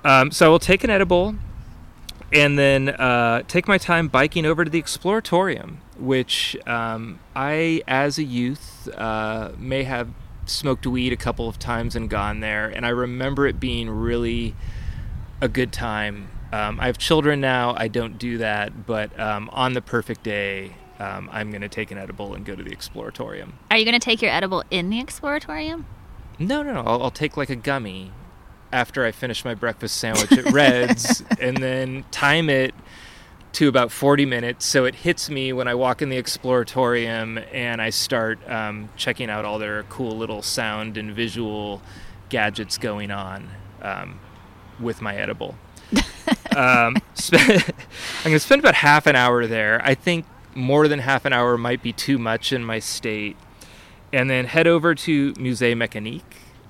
Um, 0.05 0.31
so 0.31 0.47
I 0.47 0.49
will 0.49 0.59
take 0.59 0.85
an 0.85 0.91
edible 0.91 1.35
and 2.33 2.59
then 2.59 2.91
uh, 2.91 3.43
take 3.49 3.67
my 3.67 3.79
time 3.79 4.09
biking 4.09 4.47
over 4.47 4.65
to 4.65 4.71
the 4.71 4.81
Exploratorium, 4.81 5.77
which 5.99 6.57
um, 6.67 7.19
I, 7.35 7.83
as 7.89 8.19
a 8.19 8.23
youth, 8.23 8.89
uh, 8.97 9.53
may 9.59 9.83
have 9.83 10.09
smoked 10.47 10.87
weed 10.87 11.13
a 11.13 11.17
couple 11.17 11.49
of 11.49 11.59
times 11.59 11.97
and 11.97 12.09
gone 12.09 12.41
there, 12.41 12.69
and 12.69 12.87
I 12.87 12.91
remember 12.91 13.47
it 13.47 13.59
being 13.59 13.91
really 13.91 14.55
a 15.41 15.49
good 15.49 15.73
time. 15.73 16.31
Um, 16.53 16.81
I 16.81 16.87
have 16.87 16.99
children 16.99 17.41
now; 17.41 17.75
I 17.77 17.89
don't 17.89 18.19
do 18.19 18.39
that, 18.39 18.87
but 18.87 19.19
um, 19.19 19.51
on 19.53 19.73
the 19.73 19.83
perfect 19.83 20.23
day, 20.23 20.77
um, 20.99 21.29
I'm 21.33 21.51
going 21.51 21.63
to 21.63 21.69
take 21.69 21.91
an 21.91 21.99
edible 21.99 22.35
and 22.35 22.45
go 22.45 22.55
to 22.55 22.63
the 22.63 22.71
Exploratorium. 22.71 23.53
Are 23.71 23.79
you 23.79 23.85
going 23.85 23.99
to 23.99 24.05
take 24.05 24.23
your 24.23 24.31
edible 24.31 24.63
in 24.71 24.91
the 24.91 25.03
exploratorium? 25.03 25.85
No, 26.41 26.63
no, 26.63 26.73
no. 26.73 26.81
I'll, 26.81 27.03
I'll 27.05 27.11
take 27.11 27.37
like 27.37 27.51
a 27.51 27.57
gummy 27.57 28.13
after 28.73 29.05
I 29.05 29.13
finish 29.13 29.45
my 29.45 29.55
breakfast 29.55 29.97
sandwich 29.99 30.33
at 30.33 30.51
Red's 30.53 31.23
and 31.41 31.59
then 31.59 32.05
time 32.11 32.49
it 32.49 32.75
to 33.53 33.69
about 33.69 33.91
40 33.91 34.27
minutes 34.27 34.65
so 34.65 34.85
it 34.85 34.95
hits 34.95 35.29
me 35.29 35.53
when 35.53 35.69
I 35.69 35.75
walk 35.75 36.03
in 36.03 36.09
the 36.09 36.23
Exploratorium 36.23 37.45
and 37.53 37.83
I 37.83 37.91
start 37.91 38.39
um, 38.49 38.89
checking 38.97 39.29
out 39.29 39.45
all 39.45 39.59
their 39.59 39.83
cool 39.85 40.17
little 40.17 40.41
sound 40.41 40.97
and 40.97 41.13
visual 41.13 41.83
gadgets 42.29 42.79
going 42.79 43.11
on 43.11 43.49
um, 43.83 44.21
with 44.79 45.03
my 45.03 45.17
edible. 45.17 45.57
um, 46.57 46.97
sp- 47.13 47.37
I'm 47.43 48.25
going 48.25 48.37
to 48.37 48.39
spend 48.39 48.61
about 48.61 48.77
half 48.77 49.07
an 49.07 49.17
hour 49.17 49.47
there. 49.47 49.81
I 49.85 49.95
think 49.95 50.25
more 50.55 50.89
than 50.89 51.01
half 51.01 51.25
an 51.25 51.33
hour 51.33 51.59
might 51.59 51.83
be 51.83 51.93
too 51.93 52.19
much 52.19 52.53
in 52.53 52.65
my 52.65 52.79
state. 52.79 53.37
And 54.13 54.29
then 54.31 54.45
head 54.47 54.67
over 54.67 54.95
to 54.95 55.33
Musée 55.35 55.75
Mécanique. 55.75 56.23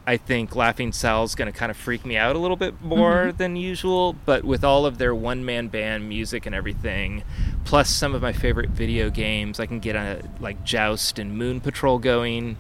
I 0.07 0.17
think 0.17 0.57
Laughing 0.57 0.93
Sal's 0.93 1.35
going 1.35 1.53
to 1.53 1.57
kind 1.57 1.71
of 1.71 1.77
freak 1.77 2.05
me 2.05 2.17
out 2.17 2.35
a 2.35 2.39
little 2.39 2.57
bit 2.57 2.81
more 2.83 3.27
Mm-hmm. 3.27 3.37
than 3.37 3.55
usual, 3.57 4.15
but 4.25 4.45
with 4.45 4.65
all 4.65 4.85
of 4.87 4.99
their 4.99 5.15
one 5.15 5.45
man 5.45 5.69
band 5.69 6.09
music 6.09 6.47
and 6.47 6.55
everything, 6.55 7.23
plus 7.65 7.91
some 7.91 8.15
of 8.15 8.23
my 8.23 8.33
favorite 8.33 8.71
video 8.71 9.11
games, 9.11 9.61
I 9.61 9.67
can 9.67 9.79
get 9.79 9.95
a 9.95 10.23
like 10.41 10.65
Joust 10.65 11.19
and 11.19 11.37
Moon 11.37 11.61
Patrol 11.61 11.99
going. 11.99 12.57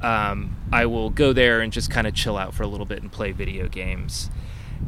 Um, 0.00 0.56
I 0.72 0.86
will 0.86 1.10
go 1.10 1.32
there 1.32 1.60
and 1.60 1.72
just 1.72 1.90
kind 1.90 2.06
of 2.06 2.14
chill 2.14 2.38
out 2.38 2.54
for 2.54 2.62
a 2.62 2.68
little 2.68 2.86
bit 2.86 3.02
and 3.02 3.10
play 3.10 3.32
video 3.32 3.68
games. 3.68 4.30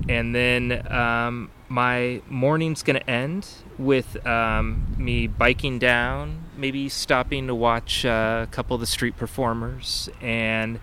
And 0.08 0.32
then 0.32 0.87
um, 0.90 1.50
my 1.68 2.22
morning's 2.28 2.82
going 2.84 3.00
to 3.00 3.10
end 3.10 3.46
with 3.76 4.25
um, 4.25 4.87
me 4.96 5.26
biking 5.26 5.80
down, 5.80 6.44
maybe 6.61 6.88
stopping 6.88 7.47
to 7.47 7.55
watch 7.55 8.05
uh, 8.05 8.47
a 8.49 8.52
couple 8.52 8.75
of 8.75 8.81
the 8.81 8.87
street 8.87 9.17
performers, 9.17 10.09
and 10.21 10.81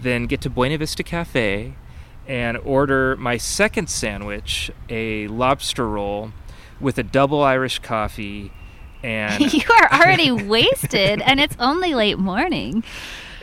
then 0.00 0.26
get 0.26 0.40
to 0.42 0.50
Buena 0.50 0.76
Vista 0.78 1.02
Cafe 1.02 1.74
and 2.26 2.56
order 2.58 3.16
my 3.16 3.36
second 3.36 3.88
sandwich, 3.88 4.70
a 4.88 5.26
lobster 5.28 5.88
roll 5.88 6.32
with 6.80 6.98
a 6.98 7.02
double 7.02 7.42
Irish 7.42 7.78
coffee. 7.78 8.52
And 9.02 9.52
you 9.52 9.62
are 9.80 9.92
already 10.00 10.30
wasted, 10.30 11.20
and 11.22 11.40
it's 11.40 11.56
only 11.58 11.94
late 11.94 12.18
morning. 12.18 12.84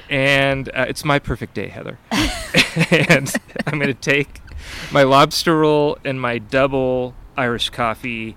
and 0.09 0.69
uh, 0.69 0.85
it's 0.87 1.03
my 1.03 1.19
perfect 1.19 1.53
day, 1.53 1.67
Heather. 1.67 1.97
and 2.91 3.33
I'm 3.65 3.79
going 3.79 3.87
to 3.87 3.93
take 3.93 4.41
my 4.91 5.03
lobster 5.03 5.57
roll 5.57 5.97
and 6.05 6.21
my 6.21 6.37
double 6.37 7.15
Irish 7.35 7.69
coffee 7.69 8.35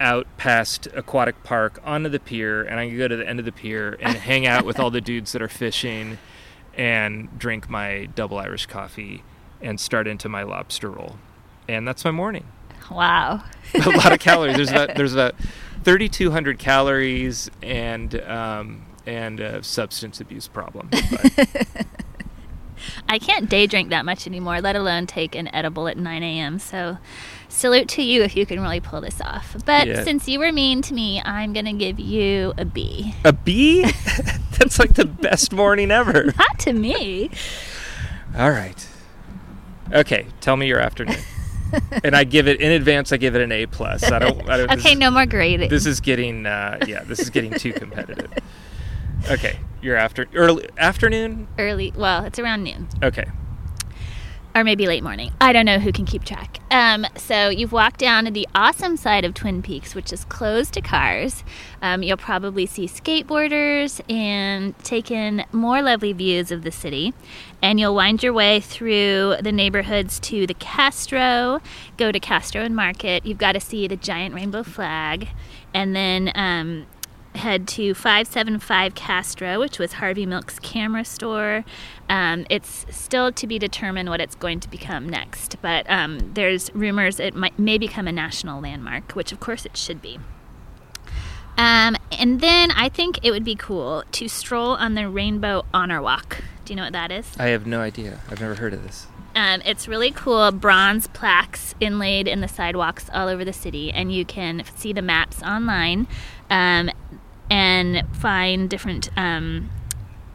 out 0.00 0.26
past 0.38 0.88
Aquatic 0.94 1.42
Park 1.44 1.78
onto 1.84 2.08
the 2.08 2.18
pier, 2.18 2.62
and 2.62 2.80
I 2.80 2.88
can 2.88 2.98
go 2.98 3.06
to 3.06 3.16
the 3.16 3.28
end 3.28 3.38
of 3.38 3.44
the 3.44 3.52
pier 3.52 3.96
and 4.00 4.16
hang 4.18 4.46
out 4.46 4.64
with 4.64 4.80
all 4.80 4.90
the 4.90 5.00
dudes 5.00 5.32
that 5.32 5.42
are 5.42 5.48
fishing 5.48 6.18
and 6.74 7.38
drink 7.38 7.68
my 7.68 8.06
double 8.14 8.38
Irish 8.38 8.66
coffee 8.66 9.22
and 9.60 9.78
start 9.78 10.06
into 10.08 10.28
my 10.28 10.42
lobster 10.42 10.90
roll. 10.90 11.16
And 11.68 11.86
that's 11.86 12.04
my 12.04 12.10
morning. 12.10 12.46
Wow. 12.90 13.44
a 13.74 13.90
lot 13.90 14.12
of 14.12 14.18
calories. 14.18 14.56
There's 14.56 14.70
about 14.70 14.96
there's 14.96 15.12
about 15.12 15.34
3,200 15.84 16.58
calories 16.58 17.50
and 17.62 18.20
um, 18.22 18.86
and 19.06 19.40
a 19.40 19.62
substance 19.62 20.20
abuse 20.20 20.48
problem. 20.48 20.90
I 23.08 23.18
can't 23.18 23.48
day 23.48 23.66
drink 23.66 23.90
that 23.90 24.04
much 24.04 24.26
anymore, 24.26 24.60
let 24.60 24.76
alone 24.76 25.06
take 25.06 25.34
an 25.34 25.52
edible 25.54 25.88
at 25.88 25.96
9 25.96 26.22
a.m. 26.22 26.58
So, 26.58 26.98
salute 27.48 27.88
to 27.90 28.02
you 28.02 28.22
if 28.22 28.36
you 28.36 28.46
can 28.46 28.60
really 28.60 28.80
pull 28.80 29.00
this 29.00 29.20
off. 29.20 29.56
But 29.64 29.86
Yeah. 29.88 30.04
since 30.04 30.28
you 30.28 30.38
were 30.38 30.52
mean 30.52 30.82
to 30.82 30.94
me, 30.94 31.20
I'm 31.24 31.52
going 31.52 31.64
to 31.66 31.72
give 31.72 31.98
you 31.98 32.52
a 32.56 32.64
B. 32.64 33.14
a 33.24 33.32
B? 33.32 33.82
That's 34.58 34.78
like 34.78 34.94
the 34.94 35.04
best 35.06 35.52
morning 35.54 35.90
ever. 35.90 36.26
Not 36.38 36.58
to 36.60 36.72
me. 36.72 37.30
All 38.36 38.50
right. 38.50 38.86
Okay, 39.92 40.26
tell 40.40 40.56
me 40.56 40.68
your 40.68 40.78
afternoon. 40.78 41.16
and 42.04 42.14
I 42.14 42.24
give 42.24 42.46
it 42.46 42.60
in 42.60 42.70
advance. 42.72 43.12
I 43.12 43.16
give 43.16 43.34
it 43.34 43.40
an 43.42 43.50
A 43.52 43.66
plus. 43.66 44.04
I 44.04 44.18
don't. 44.20 44.48
I 44.48 44.56
don't 44.56 44.70
Okay, 44.72 44.92
is- 44.92 44.98
no 44.98 45.10
more 45.10 45.26
grading. 45.26 45.68
This 45.70 45.86
is 45.86 46.00
getting. 46.00 46.46
Uh, 46.46 46.78
yeah, 46.86 47.02
this 47.04 47.18
is 47.20 47.30
getting 47.30 47.52
too 47.54 47.72
competitive. 47.72 48.30
Okay, 49.28 49.58
your 49.82 49.96
after 49.96 50.26
early 50.34 50.68
afternoon. 50.78 51.48
Early, 51.58 51.92
well, 51.96 52.24
it's 52.24 52.38
around 52.38 52.64
noon. 52.64 52.88
Okay. 53.02 53.24
or 54.52 54.64
maybe 54.64 54.86
late 54.86 55.04
morning. 55.04 55.32
I 55.40 55.52
don't 55.52 55.64
know 55.66 55.78
who 55.78 55.92
can 55.92 56.04
keep 56.06 56.24
track. 56.24 56.58
Um, 56.72 57.06
so 57.16 57.50
you've 57.50 57.70
walked 57.70 58.00
down 58.00 58.24
to 58.24 58.32
the 58.32 58.48
awesome 58.52 58.96
side 58.96 59.24
of 59.24 59.32
Twin 59.34 59.62
Peaks, 59.62 59.94
which 59.94 60.12
is 60.12 60.24
closed 60.24 60.72
to 60.74 60.80
cars. 60.80 61.44
Um, 61.80 62.02
you'll 62.02 62.16
probably 62.16 62.66
see 62.66 62.86
skateboarders 62.88 64.00
and 64.10 64.76
take 64.80 65.10
in 65.12 65.44
more 65.52 65.82
lovely 65.82 66.12
views 66.12 66.50
of 66.50 66.62
the 66.64 66.72
city. 66.72 67.14
And 67.62 67.78
you'll 67.78 67.94
wind 67.94 68.24
your 68.24 68.32
way 68.32 68.58
through 68.58 69.36
the 69.40 69.52
neighborhoods 69.52 70.18
to 70.20 70.48
the 70.48 70.54
Castro, 70.54 71.60
go 71.96 72.10
to 72.10 72.18
Castro 72.18 72.62
and 72.62 72.74
Market. 72.74 73.24
You've 73.24 73.38
got 73.38 73.52
to 73.52 73.60
see 73.60 73.86
the 73.86 73.96
giant 73.96 74.34
rainbow 74.34 74.64
flag. 74.64 75.28
And 75.72 75.94
then 75.94 76.32
um, 76.34 76.86
head 77.34 77.68
to 77.68 77.94
575 77.94 78.94
Castro, 78.94 79.60
which 79.60 79.78
was 79.78 79.94
Harvey 79.94 80.26
Milk's 80.26 80.58
camera 80.58 81.04
store. 81.04 81.64
Um, 82.08 82.46
it's 82.50 82.86
still 82.90 83.32
to 83.32 83.46
be 83.46 83.58
determined 83.58 84.08
what 84.08 84.20
it's 84.20 84.34
going 84.34 84.60
to 84.60 84.68
become 84.68 85.08
next, 85.08 85.56
but 85.62 85.88
um, 85.88 86.32
there's 86.34 86.74
rumors 86.74 87.20
it 87.20 87.34
might, 87.34 87.58
may 87.58 87.78
become 87.78 88.08
a 88.08 88.12
national 88.12 88.60
landmark, 88.60 89.12
which 89.12 89.32
of 89.32 89.40
course 89.40 89.64
it 89.64 89.76
should 89.76 90.02
be. 90.02 90.18
Um, 91.56 91.96
and 92.12 92.40
then 92.40 92.70
I 92.70 92.88
think 92.88 93.18
it 93.22 93.30
would 93.30 93.44
be 93.44 93.54
cool 93.54 94.04
to 94.12 94.28
stroll 94.28 94.70
on 94.76 94.94
the 94.94 95.08
Rainbow 95.08 95.64
Honor 95.74 96.00
Walk. 96.00 96.42
Do 96.64 96.72
you 96.72 96.76
know 96.76 96.84
what 96.84 96.92
that 96.92 97.12
is? 97.12 97.30
I 97.38 97.48
have 97.48 97.66
no 97.66 97.80
idea. 97.80 98.20
I've 98.30 98.40
never 98.40 98.54
heard 98.54 98.72
of 98.72 98.82
this. 98.82 99.06
Um, 99.34 99.62
it's 99.64 99.86
really 99.86 100.10
cool. 100.10 100.50
Bronze 100.50 101.06
plaques 101.08 101.74
inlaid 101.78 102.26
in 102.26 102.40
the 102.40 102.48
sidewalks 102.48 103.08
all 103.12 103.28
over 103.28 103.44
the 103.44 103.52
city, 103.52 103.92
and 103.92 104.12
you 104.12 104.24
can 104.24 104.62
see 104.76 104.92
the 104.92 105.02
maps 105.02 105.42
online 105.42 106.08
um, 106.50 106.90
and 107.50 108.04
find 108.16 108.70
different 108.70 109.10
um, 109.16 109.70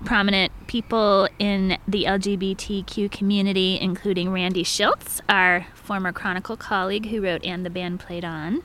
prominent 0.05 0.51
people 0.67 1.27
in 1.39 1.77
the 1.88 2.03
LGBTQ 2.03 3.12
community, 3.12 3.79
including 3.79 4.31
Randy 4.31 4.63
Shilts, 4.63 5.22
our 5.27 5.65
former 5.74 6.12
Chronicle 6.12 6.57
colleague 6.57 7.07
who 7.07 7.22
wrote 7.22 7.43
And 7.45 7.65
the 7.65 7.69
Band 7.69 8.00
Played 8.00 8.25
On, 8.25 8.62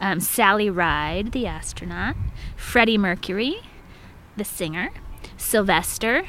um, 0.00 0.20
Sally 0.20 0.70
Ride, 0.70 1.32
the 1.32 1.46
astronaut, 1.46 2.16
Freddie 2.56 2.98
Mercury, 2.98 3.60
the 4.36 4.44
singer, 4.44 4.90
Sylvester, 5.36 6.26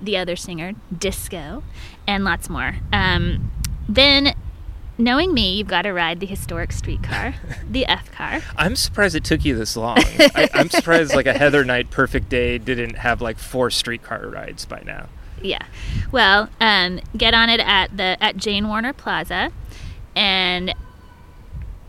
the 0.00 0.16
other 0.16 0.36
singer, 0.36 0.72
Disco, 0.96 1.62
and 2.06 2.24
lots 2.24 2.48
more. 2.48 2.76
Um, 2.92 3.50
then, 3.88 4.34
knowing 4.98 5.32
me, 5.32 5.56
you've 5.56 5.68
got 5.68 5.82
to 5.82 5.92
ride 5.92 6.20
the 6.20 6.26
historic 6.26 6.72
streetcar, 6.72 7.34
the 7.70 7.86
F 7.86 8.10
car. 8.12 8.42
I'm 8.56 8.76
surprised 8.76 9.14
it 9.14 9.24
took 9.24 9.44
you 9.44 9.56
this 9.56 9.76
long. 9.76 9.98
I, 9.98 10.48
I'm 10.52 10.68
surprised 10.68 11.14
like 11.14 11.26
a 11.26 11.32
Heather 11.32 11.64
Knight 11.64 11.90
Perfect 11.90 12.28
Day 12.28 12.58
didn't 12.58 12.96
have 12.96 13.22
like 13.22 13.38
four 13.38 13.70
streetcar 13.70 14.28
rides 14.28 14.64
by 14.64 14.82
now. 14.84 15.08
Yeah. 15.40 15.64
Well, 16.10 16.50
um, 16.60 17.00
get 17.16 17.32
on 17.32 17.48
it 17.48 17.60
at 17.60 17.96
the 17.96 18.16
at 18.20 18.36
Jane 18.36 18.68
Warner 18.68 18.92
Plaza, 18.92 19.52
and 20.16 20.74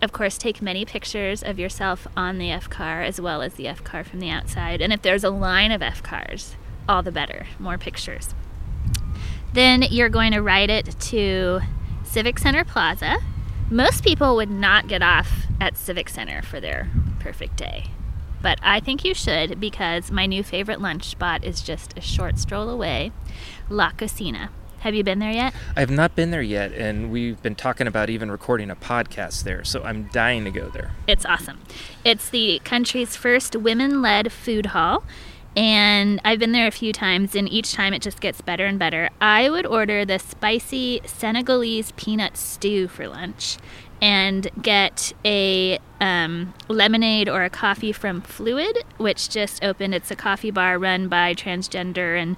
of 0.01 0.11
course 0.11 0.37
take 0.37 0.61
many 0.61 0.85
pictures 0.85 1.41
of 1.41 1.57
yourself 1.57 2.07
on 2.15 2.37
the 2.37 2.51
F 2.51 2.69
car 2.69 3.01
as 3.01 3.19
well 3.19 3.41
as 3.41 3.55
the 3.55 3.67
F 3.67 3.83
car 3.83 4.03
from 4.03 4.19
the 4.19 4.29
outside. 4.29 4.81
And 4.81 4.93
if 4.93 5.01
there's 5.01 5.23
a 5.23 5.31
line 5.31 5.71
of 5.71 5.81
F 5.81 6.03
cars, 6.03 6.55
all 6.87 7.01
the 7.01 7.11
better. 7.11 7.47
More 7.57 7.77
pictures. 7.77 8.33
Then 9.53 9.81
you're 9.81 10.09
going 10.09 10.31
to 10.33 10.41
ride 10.41 10.69
it 10.69 10.95
to 10.99 11.61
Civic 12.09 12.39
Center 12.39 12.63
Plaza. 12.63 13.17
Most 13.69 14.03
people 14.03 14.35
would 14.35 14.49
not 14.49 14.87
get 14.87 15.03
off 15.03 15.45
at 15.61 15.77
Civic 15.77 16.09
Center 16.09 16.41
for 16.41 16.59
their 16.59 16.89
perfect 17.19 17.55
day. 17.55 17.91
But 18.41 18.57
I 18.63 18.79
think 18.79 19.05
you 19.05 19.13
should 19.13 19.59
because 19.59 20.09
my 20.09 20.25
new 20.25 20.41
favorite 20.41 20.81
lunch 20.81 21.03
spot 21.03 21.43
is 21.43 21.61
just 21.61 21.95
a 21.95 22.01
short 22.01 22.39
stroll 22.39 22.67
away 22.67 23.11
La 23.69 23.91
Cocina. 23.91 24.49
Have 24.79 24.95
you 24.95 25.03
been 25.03 25.19
there 25.19 25.31
yet? 25.31 25.53
I 25.75 25.81
have 25.81 25.91
not 25.91 26.15
been 26.15 26.31
there 26.31 26.41
yet, 26.41 26.71
and 26.71 27.11
we've 27.11 27.39
been 27.43 27.53
talking 27.53 27.85
about 27.85 28.09
even 28.09 28.31
recording 28.31 28.71
a 28.71 28.75
podcast 28.75 29.43
there, 29.43 29.63
so 29.63 29.83
I'm 29.83 30.07
dying 30.11 30.45
to 30.45 30.51
go 30.51 30.69
there. 30.69 30.93
It's 31.05 31.25
awesome. 31.25 31.59
It's 32.03 32.29
the 32.29 32.59
country's 32.63 33.15
first 33.15 33.55
women 33.55 34.01
led 34.01 34.31
food 34.31 34.67
hall. 34.67 35.03
And 35.55 36.21
I've 36.23 36.39
been 36.39 36.51
there 36.51 36.67
a 36.67 36.71
few 36.71 36.93
times, 36.93 37.35
and 37.35 37.49
each 37.49 37.73
time 37.73 37.93
it 37.93 38.01
just 38.01 38.21
gets 38.21 38.39
better 38.41 38.65
and 38.65 38.77
better. 38.77 39.09
I 39.19 39.49
would 39.49 39.65
order 39.65 40.05
the 40.05 40.19
spicy 40.19 41.01
Senegalese 41.05 41.91
peanut 41.93 42.37
stew 42.37 42.87
for 42.87 43.07
lunch 43.07 43.57
and 44.01 44.49
get 44.61 45.11
a 45.25 45.79
um, 45.99 46.53
lemonade 46.67 47.27
or 47.27 47.43
a 47.43 47.49
coffee 47.49 47.91
from 47.91 48.21
Fluid, 48.21 48.83
which 48.97 49.29
just 49.29 49.63
opened. 49.63 49.95
It's 49.95 50.11
a 50.11 50.15
coffee 50.15 50.51
bar 50.51 50.77
run 50.77 51.09
by 51.09 51.33
transgender 51.33 52.21
and 52.21 52.37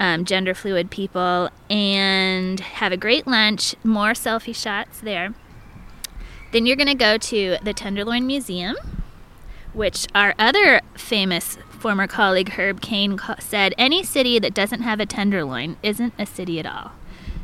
um, 0.00 0.24
gender 0.24 0.54
fluid 0.54 0.90
people, 0.90 1.50
and 1.70 2.58
have 2.60 2.92
a 2.92 2.96
great 2.96 3.26
lunch. 3.26 3.74
More 3.84 4.12
selfie 4.12 4.54
shots 4.54 5.00
there. 5.00 5.34
Then 6.52 6.66
you're 6.66 6.76
going 6.76 6.88
to 6.88 6.94
go 6.94 7.18
to 7.18 7.58
the 7.62 7.72
Tenderloin 7.72 8.26
Museum, 8.26 8.76
which 9.72 10.06
our 10.14 10.34
other 10.38 10.80
famous 10.94 11.58
former 11.84 12.06
colleague 12.06 12.52
Herb 12.52 12.80
Caen 12.80 13.20
said 13.38 13.74
any 13.76 14.02
city 14.02 14.38
that 14.38 14.54
doesn't 14.54 14.80
have 14.80 15.00
a 15.00 15.04
tenderloin 15.04 15.76
isn't 15.82 16.14
a 16.18 16.24
city 16.24 16.58
at 16.58 16.64
all. 16.64 16.92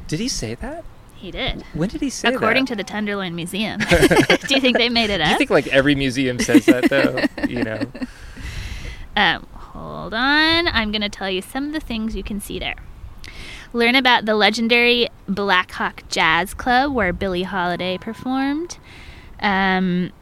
Did 0.08 0.18
he 0.18 0.28
say 0.28 0.54
that? 0.54 0.82
He 1.14 1.30
did. 1.30 1.62
When 1.74 1.90
did 1.90 2.00
he 2.00 2.08
say 2.08 2.30
that? 2.30 2.36
According 2.36 2.64
that? 2.64 2.68
to 2.70 2.76
the 2.76 2.82
Tenderloin 2.84 3.34
Museum. 3.34 3.80
Do 3.90 4.54
you 4.54 4.60
think 4.62 4.78
they 4.78 4.88
made 4.88 5.10
it 5.10 5.22
Do 5.22 5.28
you 5.28 5.36
think 5.36 5.50
like 5.50 5.66
every 5.66 5.94
museum 5.94 6.38
says 6.38 6.64
that 6.64 6.88
though? 6.88 7.22
you 7.48 7.62
know. 7.62 7.82
Um, 9.14 9.46
hold 9.52 10.14
on. 10.14 10.68
I'm 10.68 10.90
going 10.90 11.02
to 11.02 11.10
tell 11.10 11.28
you 11.28 11.42
some 11.42 11.66
of 11.66 11.72
the 11.74 11.80
things 11.80 12.16
you 12.16 12.22
can 12.22 12.40
see 12.40 12.58
there. 12.58 12.76
Learn 13.74 13.94
about 13.94 14.24
the 14.24 14.34
legendary 14.34 15.10
Black 15.28 15.72
Hawk 15.72 16.02
Jazz 16.08 16.54
Club 16.54 16.94
where 16.94 17.12
Billie 17.12 17.42
Holiday 17.42 17.98
performed. 17.98 18.78
Um, 19.38 20.12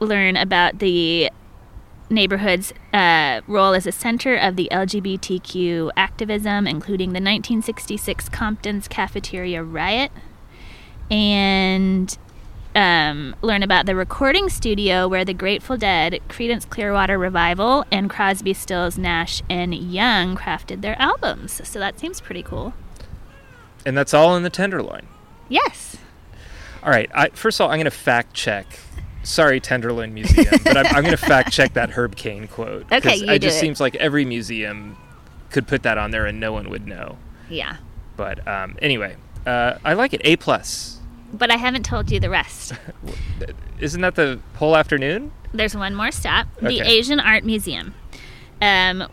learn 0.00 0.34
about 0.34 0.80
the 0.80 1.30
neighborhood's 2.08 2.72
uh, 2.92 3.40
role 3.46 3.74
as 3.74 3.86
a 3.86 3.92
center 3.92 4.36
of 4.36 4.56
the 4.56 4.68
LGBTQ 4.70 5.90
activism, 5.96 6.66
including 6.66 7.10
the 7.10 7.20
1966 7.20 8.28
Compton's 8.28 8.88
cafeteria 8.88 9.62
riot, 9.62 10.12
and 11.10 12.16
um, 12.76 13.34
learn 13.40 13.62
about 13.62 13.86
the 13.86 13.96
recording 13.96 14.48
studio 14.48 15.08
where 15.08 15.24
the 15.24 15.34
Grateful 15.34 15.76
Dead, 15.76 16.20
Creedence 16.28 16.68
Clearwater 16.68 17.18
Revival, 17.18 17.84
and 17.90 18.10
Crosby, 18.10 18.52
Stills, 18.52 18.98
Nash, 18.98 19.42
and 19.48 19.74
Young 19.74 20.36
crafted 20.36 20.82
their 20.82 21.00
albums. 21.00 21.66
So 21.66 21.78
that 21.78 21.98
seems 21.98 22.20
pretty 22.20 22.42
cool. 22.42 22.74
And 23.86 23.96
that's 23.96 24.12
all 24.12 24.36
in 24.36 24.42
the 24.42 24.50
Tenderloin. 24.50 25.06
Yes. 25.48 25.96
All 26.82 26.90
right. 26.90 27.10
I, 27.14 27.30
first 27.30 27.58
of 27.60 27.64
all, 27.64 27.70
I'm 27.70 27.78
going 27.78 27.86
to 27.86 27.90
fact 27.90 28.34
check. 28.34 28.66
Sorry, 29.26 29.58
Tenderloin 29.60 30.14
Museum, 30.14 30.54
but 30.64 30.76
I'm, 30.76 30.86
I'm 30.86 31.02
going 31.02 31.10
to 31.10 31.16
fact 31.16 31.52
check 31.52 31.74
that 31.74 31.90
Herb 31.90 32.14
Caen 32.16 32.46
quote. 32.48 32.86
Okay, 32.92 33.16
you 33.16 33.28
it 33.30 33.40
do 33.40 33.48
just 33.48 33.56
it. 33.58 33.60
seems 33.60 33.80
like 33.80 33.96
every 33.96 34.24
museum 34.24 34.96
could 35.50 35.66
put 35.66 35.82
that 35.82 35.98
on 35.98 36.10
there 36.12 36.26
and 36.26 36.38
no 36.38 36.52
one 36.52 36.70
would 36.70 36.86
know. 36.86 37.18
Yeah. 37.50 37.76
But 38.16 38.46
um, 38.46 38.76
anyway, 38.80 39.16
uh, 39.44 39.78
I 39.84 39.94
like 39.94 40.14
it. 40.14 40.20
A 40.24 40.36
plus. 40.36 40.98
But 41.32 41.50
I 41.50 41.56
haven't 41.56 41.84
told 41.84 42.10
you 42.10 42.20
the 42.20 42.30
rest. 42.30 42.72
Isn't 43.80 44.00
that 44.02 44.14
the 44.14 44.40
whole 44.54 44.76
afternoon? 44.76 45.32
There's 45.52 45.76
one 45.76 45.94
more 45.94 46.10
stop 46.12 46.46
the 46.60 46.80
Okay. 46.80 46.86
Asian 46.88 47.18
Art 47.20 47.44
Museum. 47.44 47.94
Um, 48.62 49.08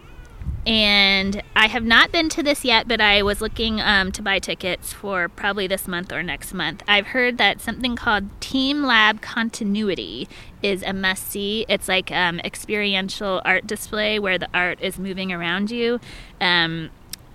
and 0.66 1.44
I 1.56 1.68
have 1.68 1.84
not 1.84 2.12
been 2.12 2.30
to 2.30 2.44
this 2.44 2.64
yet, 2.64 2.88
but 2.88 3.02
I 3.02 3.22
was 3.22 3.42
looking 3.42 3.82
um, 3.82 4.14
to 4.14 4.22
buy 4.22 4.40
tickets 4.40 4.94
for 4.94 5.28
probably 5.28 5.68
this 5.68 5.88
month 5.90 6.14
or 6.14 6.24
next 6.24 6.54
month. 6.54 6.84
I've 6.88 7.08
heard 7.08 7.38
that 7.38 7.60
something 7.60 7.98
called 7.98 8.40
teamLab 8.40 9.22
Continuity 9.22 10.30
is 10.62 10.82
a 10.84 10.94
must 10.94 11.28
see. 11.28 11.66
It's 11.68 11.90
like 11.90 12.12
um, 12.12 12.40
experiential 12.40 13.42
art 13.44 13.68
display 13.68 14.20
where 14.20 14.38
the 14.38 14.48
art 14.54 14.80
is 14.82 14.98
moving 14.98 15.34
around 15.34 15.70
you. 15.70 16.00
Um, 16.40 16.92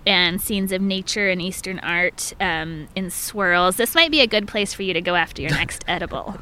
and 0.07 0.41
scenes 0.41 0.71
of 0.71 0.81
nature 0.81 1.29
and 1.29 1.39
Eastern 1.39 1.77
art 1.79 2.33
um, 2.39 2.87
in 2.95 3.11
swirls. 3.11 3.75
This 3.75 3.93
might 3.93 4.09
be 4.09 4.21
a 4.21 4.27
good 4.27 4.47
place 4.47 4.73
for 4.73 4.81
you 4.81 4.93
to 4.93 5.01
go 5.01 5.13
after 5.13 5.41
your 5.41 5.51
next 5.51 5.83
edible. 5.87 6.37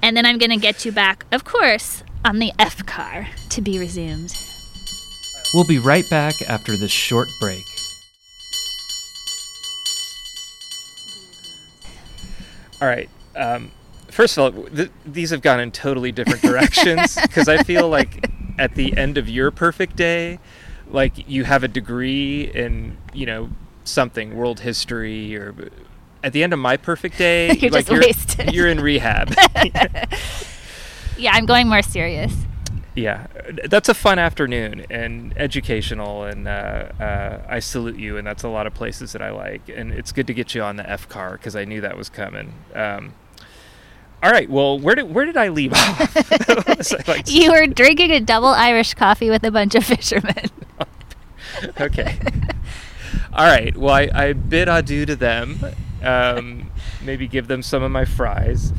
And 0.00 0.16
then 0.16 0.24
I'm 0.24 0.38
going 0.38 0.50
to 0.50 0.56
get 0.56 0.84
you 0.84 0.92
back, 0.92 1.26
of 1.32 1.44
course, 1.44 2.02
on 2.24 2.38
the 2.38 2.52
F 2.58 2.86
car 2.86 3.28
to 3.50 3.60
be 3.60 3.78
resumed. 3.78 4.51
We'll 5.54 5.64
be 5.64 5.78
right 5.78 6.08
back 6.08 6.40
after 6.42 6.76
this 6.76 6.90
short 6.90 7.28
break. 7.40 7.64
All 12.80 12.88
right. 12.88 13.08
Um, 13.36 13.70
first 14.08 14.36
of 14.36 14.42
all, 14.56 14.62
th- 14.68 14.90
these 15.06 15.30
have 15.30 15.42
gone 15.42 15.60
in 15.60 15.70
totally 15.70 16.10
different 16.10 16.42
directions 16.42 17.16
because 17.20 17.48
I 17.48 17.62
feel 17.62 17.88
like 17.88 18.30
at 18.58 18.74
the 18.74 18.96
end 18.96 19.18
of 19.18 19.28
your 19.28 19.50
perfect 19.50 19.96
day, 19.96 20.38
like 20.90 21.28
you 21.28 21.44
have 21.44 21.64
a 21.64 21.68
degree 21.68 22.50
in, 22.52 22.96
you 23.12 23.26
know, 23.26 23.50
something, 23.84 24.36
world 24.36 24.60
history, 24.60 25.36
or 25.36 25.54
at 26.24 26.32
the 26.32 26.42
end 26.42 26.52
of 26.52 26.58
my 26.58 26.76
perfect 26.76 27.18
day, 27.18 27.52
You're 27.58 27.70
like 27.70 27.86
just 27.86 28.06
wasted. 28.06 28.52
You're 28.52 28.68
in 28.68 28.80
rehab. 28.80 29.34
Yeah, 31.18 31.32
I'm 31.34 31.46
going 31.46 31.68
more 31.68 31.82
serious. 31.82 32.34
Yeah, 32.94 33.26
that's 33.68 33.88
a 33.88 33.94
fun 33.94 34.18
afternoon 34.18 34.84
and 34.90 35.32
educational, 35.36 36.24
and 36.24 36.46
uh, 36.46 36.50
uh, 37.00 37.42
I 37.48 37.58
salute 37.60 37.96
you. 37.96 38.16
And 38.18 38.26
that's 38.26 38.42
a 38.42 38.48
lot 38.48 38.66
of 38.66 38.74
places 38.74 39.12
that 39.12 39.22
I 39.22 39.30
like, 39.30 39.68
and 39.68 39.92
it's 39.92 40.12
good 40.12 40.26
to 40.26 40.34
get 40.34 40.54
you 40.54 40.62
on 40.62 40.76
the 40.76 40.88
F 40.88 41.08
car 41.08 41.32
because 41.32 41.56
I 41.56 41.64
knew 41.64 41.80
that 41.80 41.96
was 41.96 42.08
coming. 42.08 42.52
Um, 42.74 43.14
all 44.22 44.30
right, 44.30 44.48
well, 44.48 44.78
where 44.78 44.94
did 44.94 45.12
where 45.14 45.24
did 45.24 45.36
I 45.36 45.48
leave 45.48 45.72
off? 45.72 46.16
Like- 47.08 47.30
You 47.30 47.52
were 47.52 47.66
drinking 47.66 48.10
a 48.10 48.20
double 48.20 48.48
Irish 48.48 48.94
coffee 48.94 49.30
with 49.30 49.44
a 49.44 49.50
bunch 49.50 49.74
of 49.74 49.84
fishermen. 49.84 50.50
okay. 51.80 52.18
All 53.32 53.46
right. 53.46 53.76
Well, 53.76 53.94
I, 53.94 54.10
I 54.12 54.32
bid 54.32 54.68
adieu 54.68 55.06
to 55.06 55.16
them. 55.16 55.58
Um, 56.02 56.70
maybe 57.02 57.26
give 57.28 57.46
them 57.48 57.62
some 57.62 57.82
of 57.82 57.90
my 57.90 58.04
fries. 58.04 58.72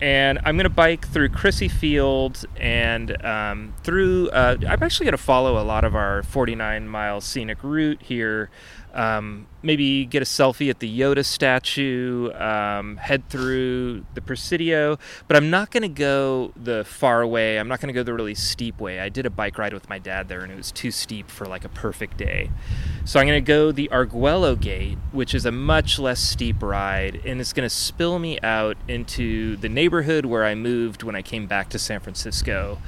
And 0.00 0.38
I'm 0.44 0.56
going 0.56 0.64
to 0.64 0.70
bike 0.70 1.08
through 1.08 1.30
Crissy 1.30 1.70
Field 1.70 2.44
and 2.56 3.24
um, 3.24 3.74
through. 3.82 4.30
Uh, 4.30 4.56
I'm 4.68 4.82
actually 4.82 5.06
to 5.12 5.18
follow 5.18 5.60
a 5.60 5.64
lot 5.64 5.84
of 5.84 5.96
our 5.96 6.22
49 6.22 6.88
mile 6.88 7.20
scenic 7.20 7.62
route 7.62 8.00
here. 8.02 8.48
Um, 8.94 9.46
maybe 9.62 10.06
get 10.06 10.22
a 10.22 10.24
selfie 10.24 10.70
at 10.70 10.78
the 10.78 11.00
Yoda 11.00 11.24
statue, 11.24 12.32
um, 12.32 12.96
head 12.96 13.28
through 13.28 14.04
the 14.14 14.20
Presidio, 14.20 14.98
but 15.26 15.36
I'm 15.36 15.50
not 15.50 15.70
going 15.70 15.82
to 15.82 15.88
go 15.88 16.52
the 16.56 16.84
far 16.84 17.26
way. 17.26 17.58
I'm 17.58 17.68
not 17.68 17.80
going 17.80 17.92
to 17.92 17.92
go 17.92 18.02
the 18.02 18.14
really 18.14 18.34
steep 18.34 18.80
way. 18.80 19.00
I 19.00 19.08
did 19.08 19.26
a 19.26 19.30
bike 19.30 19.58
ride 19.58 19.72
with 19.74 19.88
my 19.88 19.98
dad 19.98 20.28
there, 20.28 20.40
and 20.40 20.50
it 20.50 20.56
was 20.56 20.72
too 20.72 20.90
steep 20.90 21.30
for 21.30 21.46
like 21.46 21.64
a 21.64 21.68
perfect 21.68 22.16
day. 22.16 22.50
So 23.04 23.20
I'm 23.20 23.26
going 23.26 23.42
to 23.42 23.46
go 23.46 23.72
the 23.72 23.90
Arguello 23.90 24.56
Gate, 24.56 24.98
which 25.12 25.34
is 25.34 25.44
a 25.44 25.52
much 25.52 25.98
less 25.98 26.20
steep 26.20 26.62
ride, 26.62 27.20
and 27.24 27.40
it's 27.40 27.52
going 27.52 27.68
to 27.68 27.74
spill 27.74 28.18
me 28.18 28.40
out 28.40 28.76
into 28.86 29.56
the 29.56 29.68
neighborhood 29.68 30.24
where 30.24 30.44
I 30.44 30.54
moved 30.54 31.02
when 31.02 31.14
I 31.14 31.22
came 31.22 31.46
back 31.46 31.68
to 31.70 31.78
San 31.78 32.00
Francisco 32.00 32.78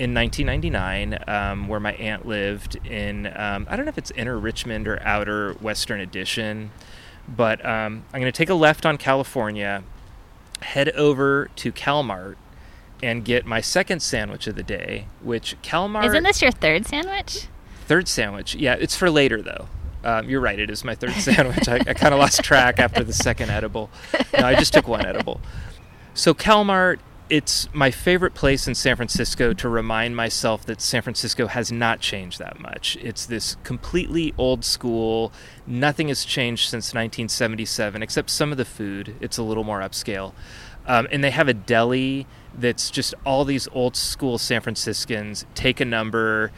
in 0.00 0.14
1999, 0.14 1.18
um, 1.28 1.68
where 1.68 1.78
my 1.78 1.92
aunt 1.92 2.24
lived 2.24 2.76
in, 2.86 3.26
um, 3.36 3.66
I 3.68 3.76
don't 3.76 3.84
know 3.84 3.90
if 3.90 3.98
it's 3.98 4.10
inner 4.12 4.38
Richmond 4.38 4.88
or 4.88 4.98
outer 5.02 5.52
Western 5.60 6.00
Addition, 6.00 6.70
but 7.28 7.62
um, 7.66 8.04
I'm 8.14 8.20
going 8.22 8.32
to 8.32 8.36
take 8.36 8.48
a 8.48 8.54
left 8.54 8.86
on 8.86 8.96
California, 8.96 9.84
head 10.62 10.88
over 10.92 11.50
to 11.56 11.70
Calmart, 11.70 12.36
and 13.02 13.26
get 13.26 13.44
my 13.44 13.60
second 13.60 14.00
sandwich 14.00 14.46
of 14.46 14.56
the 14.56 14.62
day, 14.62 15.06
which 15.22 15.60
Calmart. 15.60 16.06
Isn't 16.06 16.24
this 16.24 16.40
your 16.40 16.50
third 16.50 16.86
sandwich? 16.86 17.48
Third 17.86 18.08
sandwich. 18.08 18.54
Yeah, 18.54 18.76
it's 18.80 18.96
for 18.96 19.10
later 19.10 19.42
though. 19.42 19.68
Um, 20.02 20.30
you're 20.30 20.40
right. 20.40 20.58
It 20.58 20.70
is 20.70 20.82
my 20.82 20.94
third 20.94 21.12
sandwich. 21.12 21.68
I, 21.68 21.74
I 21.74 21.92
kind 21.92 22.14
of 22.14 22.20
lost 22.20 22.42
track 22.42 22.78
after 22.78 23.04
the 23.04 23.12
second 23.12 23.50
edible. 23.50 23.90
No, 24.32 24.46
I 24.46 24.54
just 24.54 24.72
took 24.72 24.88
one 24.88 25.04
edible. 25.04 25.42
So 26.14 26.32
Calmart, 26.32 27.00
it's 27.30 27.72
my 27.72 27.92
favorite 27.92 28.34
place 28.34 28.66
in 28.66 28.74
San 28.74 28.96
Francisco 28.96 29.52
to 29.54 29.68
remind 29.68 30.16
myself 30.16 30.66
that 30.66 30.80
San 30.80 31.00
Francisco 31.00 31.46
has 31.46 31.70
not 31.70 32.00
changed 32.00 32.40
that 32.40 32.58
much. 32.58 32.96
It's 33.00 33.24
this 33.24 33.56
completely 33.62 34.34
old 34.36 34.64
school. 34.64 35.32
Nothing 35.64 36.08
has 36.08 36.24
changed 36.24 36.68
since 36.68 36.88
1977, 36.88 38.02
except 38.02 38.30
some 38.30 38.50
of 38.50 38.58
the 38.58 38.64
food. 38.64 39.14
It's 39.20 39.38
a 39.38 39.44
little 39.44 39.62
more 39.62 39.78
upscale. 39.78 40.34
Um, 40.86 41.06
and 41.12 41.22
they 41.22 41.30
have 41.30 41.46
a 41.46 41.54
deli 41.54 42.26
that's 42.52 42.90
just 42.90 43.14
all 43.24 43.44
these 43.44 43.68
old 43.72 43.94
school 43.94 44.36
San 44.36 44.60
Franciscans 44.60 45.46
take 45.54 45.78
a 45.78 45.84
number. 45.84 46.50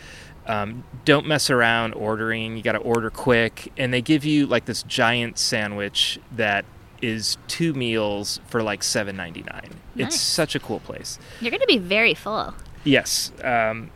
Um, 0.47 0.85
don't 1.05 1.27
mess 1.27 1.51
around 1.51 1.93
ordering. 1.93 2.57
You 2.57 2.63
got 2.63 2.73
to 2.73 2.79
order 2.79 3.11
quick, 3.11 3.71
and 3.77 3.93
they 3.93 4.01
give 4.01 4.25
you 4.25 4.47
like 4.47 4.65
this 4.65 4.83
giant 4.85 5.39
sandwich 5.39 6.19
that 6.35 6.65
is 7.03 7.37
two 7.49 7.75
meals 7.75 8.41
for 8.47 8.63
like 8.63 8.83
seven 8.83 9.17
ninety 9.17 9.43
nine. 9.43 9.71
Nice. 9.95 10.15
It's 10.15 10.21
such 10.21 10.55
a 10.55 10.61
cool 10.61 10.81
place. 10.81 11.19
You're 11.41 11.51
going 11.51 11.61
to 11.61 11.67
be 11.67 11.79
very 11.79 12.15
full. 12.15 12.55
Yes. 12.85 13.33
Um, 13.45 13.91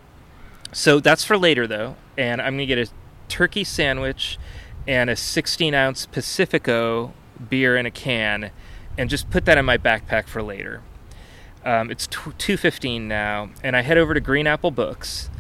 so 0.72 1.00
that's 1.00 1.24
for 1.24 1.38
later 1.38 1.66
though, 1.66 1.96
and 2.18 2.42
I'm 2.42 2.54
gonna 2.54 2.66
get 2.66 2.78
a 2.78 2.88
turkey 3.28 3.64
sandwich 3.64 4.38
and 4.86 5.10
a 5.10 5.16
16 5.16 5.74
ounce 5.74 6.06
Pacifico 6.06 7.12
beer 7.48 7.76
in 7.76 7.86
a 7.86 7.90
can, 7.90 8.50
and 8.96 9.10
just 9.10 9.30
put 9.30 9.44
that 9.46 9.58
in 9.58 9.64
my 9.64 9.78
backpack 9.78 10.26
for 10.26 10.42
later. 10.42 10.82
Um, 11.64 11.90
it's 11.90 12.06
tw- 12.06 12.36
2:15 12.38 13.08
now, 13.08 13.50
and 13.62 13.76
I 13.76 13.80
head 13.82 13.98
over 13.98 14.14
to 14.14 14.20
Green 14.20 14.46
Apple 14.46 14.70
Books. 14.70 15.30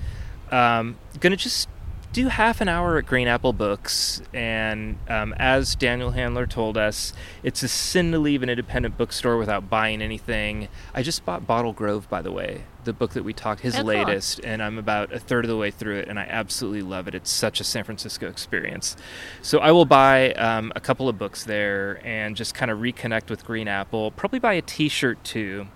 Um, 0.50 0.96
gonna 1.20 1.36
just 1.36 1.68
do 2.16 2.28
half 2.28 2.62
an 2.62 2.68
hour 2.68 2.96
at 2.96 3.04
Green 3.04 3.28
Apple 3.28 3.52
Books, 3.52 4.22
and 4.32 4.96
um, 5.06 5.34
as 5.36 5.74
Daniel 5.74 6.12
Handler 6.12 6.46
told 6.46 6.78
us, 6.78 7.12
it's 7.42 7.62
a 7.62 7.68
sin 7.68 8.10
to 8.12 8.18
leave 8.18 8.42
an 8.42 8.48
independent 8.48 8.96
bookstore 8.96 9.36
without 9.36 9.68
buying 9.68 10.00
anything. 10.00 10.68
I 10.94 11.02
just 11.02 11.26
bought 11.26 11.46
Bottle 11.46 11.74
Grove, 11.74 12.08
by 12.08 12.22
the 12.22 12.32
way, 12.32 12.62
the 12.84 12.94
book 12.94 13.10
that 13.10 13.22
we 13.22 13.34
talked, 13.34 13.60
his 13.60 13.74
cool. 13.74 13.84
latest, 13.84 14.40
and 14.42 14.62
I'm 14.62 14.78
about 14.78 15.12
a 15.12 15.18
third 15.18 15.44
of 15.44 15.50
the 15.50 15.58
way 15.58 15.70
through 15.70 15.98
it, 15.98 16.08
and 16.08 16.18
I 16.18 16.22
absolutely 16.22 16.80
love 16.80 17.06
it. 17.06 17.14
It's 17.14 17.30
such 17.30 17.60
a 17.60 17.64
San 17.64 17.84
Francisco 17.84 18.26
experience. 18.30 18.96
So 19.42 19.58
I 19.58 19.72
will 19.72 19.84
buy 19.84 20.32
um, 20.32 20.72
a 20.74 20.80
couple 20.80 21.10
of 21.10 21.18
books 21.18 21.44
there 21.44 22.00
and 22.02 22.34
just 22.34 22.54
kind 22.54 22.70
of 22.70 22.78
reconnect 22.78 23.28
with 23.28 23.44
Green 23.44 23.68
Apple. 23.68 24.10
Probably 24.10 24.38
buy 24.38 24.54
a 24.54 24.62
T-shirt 24.62 25.22
too. 25.22 25.66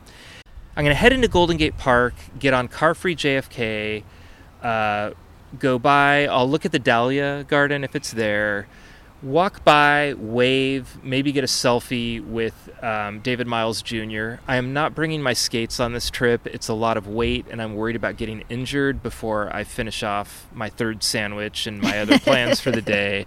I'm 0.74 0.84
going 0.84 0.96
to 0.96 0.98
head 0.98 1.12
into 1.12 1.28
Golden 1.28 1.58
Gate 1.58 1.76
Park, 1.76 2.14
get 2.38 2.54
on 2.54 2.66
Car 2.66 2.94
Free 2.94 3.14
JFK, 3.14 4.04
uh, 4.62 5.10
go 5.58 5.78
by. 5.78 6.26
I'll 6.26 6.48
look 6.48 6.64
at 6.64 6.72
the 6.72 6.78
Dahlia 6.78 7.44
Garden 7.48 7.84
if 7.84 7.94
it's 7.96 8.12
there. 8.12 8.66
Walk 9.22 9.62
by, 9.64 10.14
wave, 10.16 10.98
maybe 11.02 11.30
get 11.30 11.44
a 11.44 11.46
selfie 11.46 12.24
with 12.24 12.70
um, 12.82 13.20
David 13.20 13.46
Miles 13.46 13.82
Jr. 13.82 14.36
I 14.48 14.56
am 14.56 14.72
not 14.72 14.94
bringing 14.94 15.20
my 15.20 15.34
skates 15.34 15.78
on 15.78 15.92
this 15.92 16.08
trip. 16.08 16.46
It's 16.46 16.68
a 16.68 16.74
lot 16.74 16.96
of 16.96 17.06
weight, 17.06 17.44
and 17.50 17.60
I'm 17.60 17.74
worried 17.74 17.96
about 17.96 18.16
getting 18.16 18.44
injured 18.48 19.02
before 19.02 19.54
I 19.54 19.64
finish 19.64 20.02
off 20.02 20.46
my 20.54 20.70
third 20.70 21.02
sandwich 21.02 21.66
and 21.66 21.82
my 21.82 21.98
other 21.98 22.18
plans 22.18 22.60
for 22.60 22.70
the 22.70 22.80
day. 22.98 23.26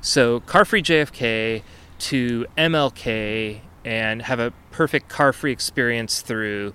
So, 0.00 0.38
car 0.40 0.64
free 0.64 0.82
JFK 0.82 1.62
to 1.98 2.46
MLK 2.56 3.60
and 3.84 4.22
have 4.22 4.38
a 4.38 4.52
perfect 4.70 5.08
car 5.08 5.32
free 5.32 5.50
experience 5.50 6.20
through 6.20 6.74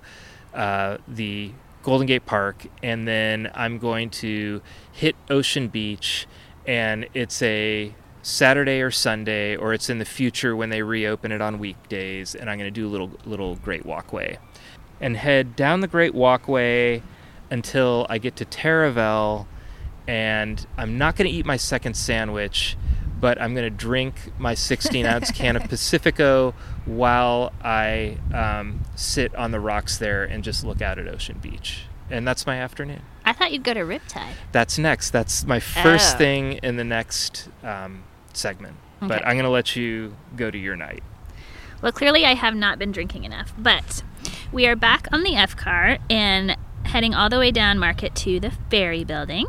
uh, 0.52 0.98
the 1.06 1.52
Golden 1.88 2.06
Gate 2.06 2.26
Park, 2.26 2.66
and 2.82 3.08
then 3.08 3.50
I'm 3.54 3.78
going 3.78 4.10
to 4.10 4.60
hit 4.92 5.16
Ocean 5.30 5.68
Beach, 5.68 6.26
and 6.66 7.08
it's 7.14 7.40
a 7.40 7.94
Saturday 8.20 8.82
or 8.82 8.90
Sunday, 8.90 9.56
or 9.56 9.72
it's 9.72 9.88
in 9.88 9.98
the 9.98 10.04
future 10.04 10.54
when 10.54 10.68
they 10.68 10.82
reopen 10.82 11.32
it 11.32 11.40
on 11.40 11.58
weekdays, 11.58 12.34
and 12.34 12.50
I'm 12.50 12.58
going 12.58 12.70
to 12.70 12.80
do 12.80 12.86
a 12.86 12.90
little 12.90 13.12
little 13.24 13.56
Great 13.56 13.86
Walkway, 13.86 14.38
and 15.00 15.16
head 15.16 15.56
down 15.56 15.80
the 15.80 15.86
Great 15.86 16.14
Walkway 16.14 17.02
until 17.50 18.06
I 18.10 18.18
get 18.18 18.36
to 18.36 18.44
Taraval, 18.44 19.46
and 20.06 20.66
I'm 20.76 20.98
not 20.98 21.16
going 21.16 21.30
to 21.30 21.34
eat 21.34 21.46
my 21.46 21.56
second 21.56 21.94
sandwich, 21.94 22.76
but 23.20 23.40
I'm 23.40 23.54
going 23.54 23.64
to 23.64 23.76
drink 23.76 24.14
my 24.38 24.54
16 24.54 25.04
ounce 25.06 25.30
can 25.30 25.56
of 25.56 25.64
Pacifico 25.68 26.54
while 26.84 27.52
I 27.62 28.18
um, 28.32 28.80
sit 28.94 29.34
on 29.34 29.50
the 29.50 29.60
rocks 29.60 29.98
there 29.98 30.24
and 30.24 30.42
just 30.44 30.64
look 30.64 30.80
out 30.82 30.98
at 30.98 31.08
Ocean 31.08 31.38
Beach. 31.40 31.82
And 32.10 32.26
that's 32.26 32.46
my 32.46 32.56
afternoon. 32.56 33.02
I 33.24 33.32
thought 33.34 33.52
you'd 33.52 33.64
go 33.64 33.74
to 33.74 33.80
Riptide. 33.80 34.32
That's 34.52 34.78
next. 34.78 35.10
That's 35.10 35.44
my 35.44 35.60
first 35.60 36.14
Oh. 36.14 36.18
thing 36.18 36.52
in 36.62 36.76
the 36.76 36.84
next 36.84 37.48
um, 37.62 38.04
segment. 38.32 38.76
But 39.00 39.24
I'm 39.26 39.34
going 39.34 39.44
to 39.44 39.50
let 39.50 39.76
you 39.76 40.16
go 40.34 40.50
to 40.50 40.58
your 40.58 40.74
night. 40.74 41.02
Well, 41.82 41.92
clearly 41.92 42.24
I 42.24 42.34
have 42.34 42.56
not 42.56 42.78
been 42.78 42.90
drinking 42.90 43.22
enough, 43.24 43.52
but 43.56 44.02
we 44.50 44.66
are 44.66 44.74
back 44.74 45.06
on 45.12 45.22
the 45.22 45.36
F 45.36 45.54
car 45.56 45.98
and 46.10 46.56
heading 46.84 47.14
all 47.14 47.28
the 47.28 47.38
way 47.38 47.50
down 47.52 47.78
Market 47.78 48.14
to 48.16 48.40
the 48.40 48.50
Ferry 48.70 49.04
Building. 49.04 49.46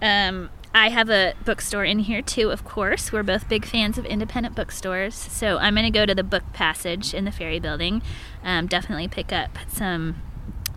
Um, 0.00 0.50
I 0.76 0.90
have 0.90 1.08
a 1.08 1.32
bookstore 1.42 1.86
in 1.86 2.00
here 2.00 2.20
too, 2.20 2.50
of 2.50 2.62
course. 2.62 3.10
We're 3.10 3.22
both 3.22 3.48
big 3.48 3.64
fans 3.64 3.96
of 3.96 4.04
independent 4.04 4.54
bookstores, 4.54 5.14
so 5.14 5.56
I'm 5.56 5.74
going 5.74 5.90
to 5.90 5.98
go 5.98 6.04
to 6.04 6.14
the 6.14 6.22
Book 6.22 6.42
Passage 6.52 7.14
in 7.14 7.24
the 7.24 7.32
Ferry 7.32 7.58
Building. 7.58 8.02
Um, 8.44 8.66
definitely 8.66 9.08
pick 9.08 9.32
up 9.32 9.56
some 9.68 10.16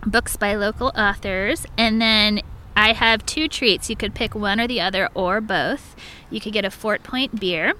books 0.06 0.38
by 0.38 0.54
local 0.54 0.90
authors, 0.96 1.66
and 1.76 2.00
then 2.00 2.40
I 2.74 2.94
have 2.94 3.26
two 3.26 3.46
treats. 3.46 3.90
You 3.90 3.96
could 3.96 4.14
pick 4.14 4.34
one 4.34 4.58
or 4.58 4.66
the 4.66 4.80
other, 4.80 5.10
or 5.12 5.42
both. 5.42 5.94
You 6.30 6.40
could 6.40 6.54
get 6.54 6.64
a 6.64 6.70
Fort 6.70 7.02
Point 7.02 7.38
beer. 7.38 7.74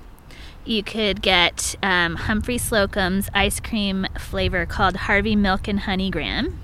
You 0.67 0.83
could 0.83 1.23
get 1.23 1.75
um, 1.83 2.17
Humphry 2.17 2.57
Slocombe's 2.57 3.31
ice 3.33 3.61
cream 3.61 4.07
flavor 4.19 4.67
called 4.67 4.95
Harvey 4.95 5.37
Milk 5.37 5.69
and 5.69 5.81
Honey 5.81 6.11
Graham 6.11 6.61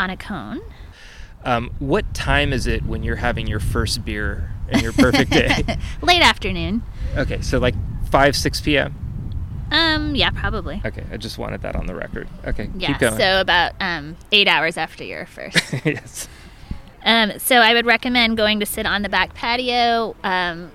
on 0.00 0.10
a 0.10 0.16
cone. 0.16 0.62
Um, 1.44 1.70
what 1.78 2.12
time 2.14 2.52
is 2.52 2.66
it 2.66 2.84
when 2.84 3.02
you're 3.02 3.16
having 3.16 3.46
your 3.46 3.60
first 3.60 4.04
beer 4.04 4.50
and 4.68 4.82
your 4.82 4.92
perfect 4.92 5.30
day? 5.30 5.78
Late 6.02 6.22
afternoon. 6.22 6.82
okay, 7.16 7.40
so 7.40 7.58
like 7.58 7.74
5, 8.10 8.36
6 8.36 8.60
p.m.? 8.60 8.94
Um, 9.70 10.14
yeah, 10.14 10.30
probably. 10.30 10.80
Okay, 10.84 11.04
I 11.12 11.16
just 11.18 11.38
wanted 11.38 11.62
that 11.62 11.76
on 11.76 11.86
the 11.86 11.94
record. 11.94 12.26
Okay, 12.46 12.70
Yeah, 12.76 12.88
keep 12.88 12.98
going. 12.98 13.18
so 13.18 13.40
about 13.40 13.72
um, 13.80 14.16
eight 14.32 14.48
hours 14.48 14.76
after 14.76 15.04
your 15.04 15.26
first. 15.26 15.72
yes. 15.84 16.26
Um, 17.04 17.38
so 17.38 17.56
I 17.56 17.74
would 17.74 17.86
recommend 17.86 18.36
going 18.36 18.60
to 18.60 18.66
sit 18.66 18.86
on 18.86 19.02
the 19.02 19.08
back 19.08 19.34
patio, 19.34 20.16
um, 20.24 20.70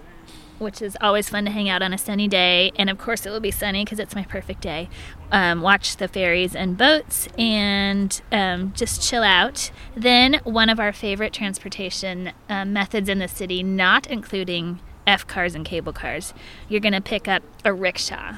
which 0.60 0.82
is 0.82 0.98
always 1.02 1.30
fun 1.30 1.46
to 1.46 1.52
hang 1.52 1.70
out 1.70 1.82
on 1.82 1.94
a 1.94 1.98
sunny 1.98 2.28
day. 2.28 2.72
And 2.76 2.90
of 2.90 2.98
course, 2.98 3.26
it 3.26 3.30
will 3.30 3.40
be 3.40 3.52
sunny 3.52 3.84
because 3.84 4.00
it's 4.00 4.16
my 4.16 4.24
perfect 4.24 4.62
day. 4.62 4.90
Um, 5.32 5.62
watch 5.62 5.98
the 5.98 6.08
ferries 6.08 6.56
and 6.56 6.78
boats 6.78 7.28
and 7.38 8.22
um, 8.32 8.74
just 8.76 9.02
chill 9.02 9.24
out. 9.24 9.72
Then, 9.96 10.40
one 10.44 10.70
of 10.70 10.80
our 10.80 10.94
favorite 10.94 11.34
transportation 11.34 12.32
um, 12.50 12.74
methods 12.74 13.10
in 13.10 13.20
the 13.20 13.28
city, 13.28 13.64
not 13.64 14.08
including 14.08 14.80
F 15.06 15.28
cars 15.28 15.56
and 15.56 15.66
cable 15.66 15.94
cars, 15.94 16.34
you're 16.70 16.80
going 16.80 16.94
to 16.94 17.02
pick 17.02 17.28
up 17.28 17.44
a 17.66 17.74
rickshaw. 17.74 18.36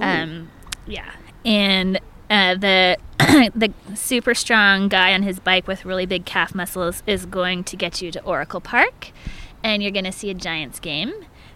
Um, 0.00 0.50
yeah, 0.86 1.12
and 1.44 2.00
uh, 2.28 2.54
the 2.56 2.96
the 3.18 3.72
super 3.94 4.34
strong 4.34 4.88
guy 4.88 5.12
on 5.12 5.22
his 5.22 5.38
bike 5.38 5.66
with 5.66 5.84
really 5.84 6.06
big 6.06 6.24
calf 6.24 6.54
muscles 6.54 7.02
is 7.06 7.26
going 7.26 7.64
to 7.64 7.76
get 7.76 8.02
you 8.02 8.10
to 8.10 8.22
Oracle 8.24 8.60
Park, 8.60 9.10
and 9.66 9.82
you're 9.82 9.92
going 9.92 10.04
to 10.04 10.12
see 10.12 10.30
a 10.30 10.34
Giants 10.34 10.78
game 10.78 11.12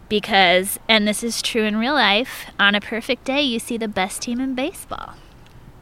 because, 0.09 0.81
and 0.89 1.07
this 1.07 1.23
is 1.23 1.41
true 1.41 1.63
in 1.63 1.77
real 1.77 1.95
life, 1.95 2.47
on 2.59 2.75
a 2.75 2.81
perfect 2.81 3.25
day 3.25 3.41
you 3.41 3.61
see 3.61 3.77
the 3.77 3.87
best 3.87 4.21
team 4.23 4.41
in 4.41 4.57
baseball. 4.57 5.15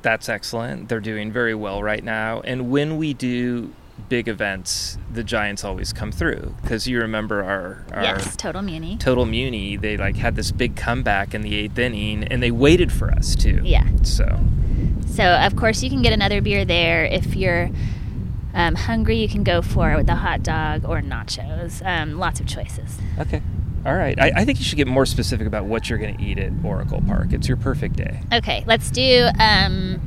That's 0.03 0.29
excellent. 0.29 0.91
They're 0.91 1.01
doing 1.01 1.33
very 1.33 1.55
well 1.55 1.83
right 1.83 2.05
now. 2.05 2.41
And 2.43 2.71
when 2.71 2.99
we 2.99 3.15
do 3.15 3.73
big 4.11 4.29
events, 4.29 4.99
the 5.11 5.25
Giants 5.25 5.65
always 5.65 5.95
come 5.95 6.13
through 6.13 6.55
because 6.61 6.87
you 6.87 7.01
remember 7.01 7.43
our, 7.43 7.85
our 7.93 8.03
yes, 8.03 8.37
total 8.37 8.61
muni. 8.61 8.99
Total 8.99 9.25
Muni. 9.25 9.77
They 9.77 9.97
like 9.97 10.17
had 10.17 10.37
this 10.37 10.53
big 10.53 10.77
comeback 10.77 11.35
in 11.35 11.41
the 11.41 11.57
eighth 11.57 11.79
inning, 11.79 12.25
and 12.25 12.43
they 12.43 12.51
waited 12.51 12.93
for 12.93 13.11
us 13.11 13.35
too. 13.35 13.61
Yeah. 13.65 13.89
So 14.03 14.39
So 15.07 15.25
of 15.25 15.57
course 15.57 15.83
you 15.83 15.89
can 15.89 16.03
get 16.03 16.13
another 16.13 16.43
beer 16.43 16.67
there 16.67 17.07
if 17.07 17.35
you're. 17.35 17.71
Um, 18.55 18.75
hungry, 18.75 19.17
you 19.17 19.29
can 19.29 19.45
go 19.45 19.63
for 19.63 19.93
it 19.93 19.97
with 19.97 20.09
a 20.09 20.17
hot 20.17 20.43
dog 20.43 20.85
or 20.85 21.01
nachos. 21.01 21.85
Um, 21.85 22.19
lots 22.19 22.41
of 22.41 22.47
choices. 22.47 22.99
okay, 23.19 23.43
all 23.87 23.95
right. 23.95 24.19
I, 24.21 24.33
I 24.37 24.45
think 24.45 24.59
you 24.59 24.65
should 24.65 24.77
get 24.77 24.89
more 24.89 25.07
specific 25.07 25.47
about 25.47 25.67
what 25.67 25.89
you're 25.89 25.99
going 25.99 26.17
to 26.17 26.23
eat 26.23 26.39
at 26.39 26.53
Oracle 26.65 27.03
Park. 27.07 27.33
It's 27.33 27.49
your 27.49 27.57
perfect 27.57 27.97
day. 27.97 28.21
Okay, 28.33 28.65
let's 28.67 28.91
do 28.91 29.29
um, 29.39 30.01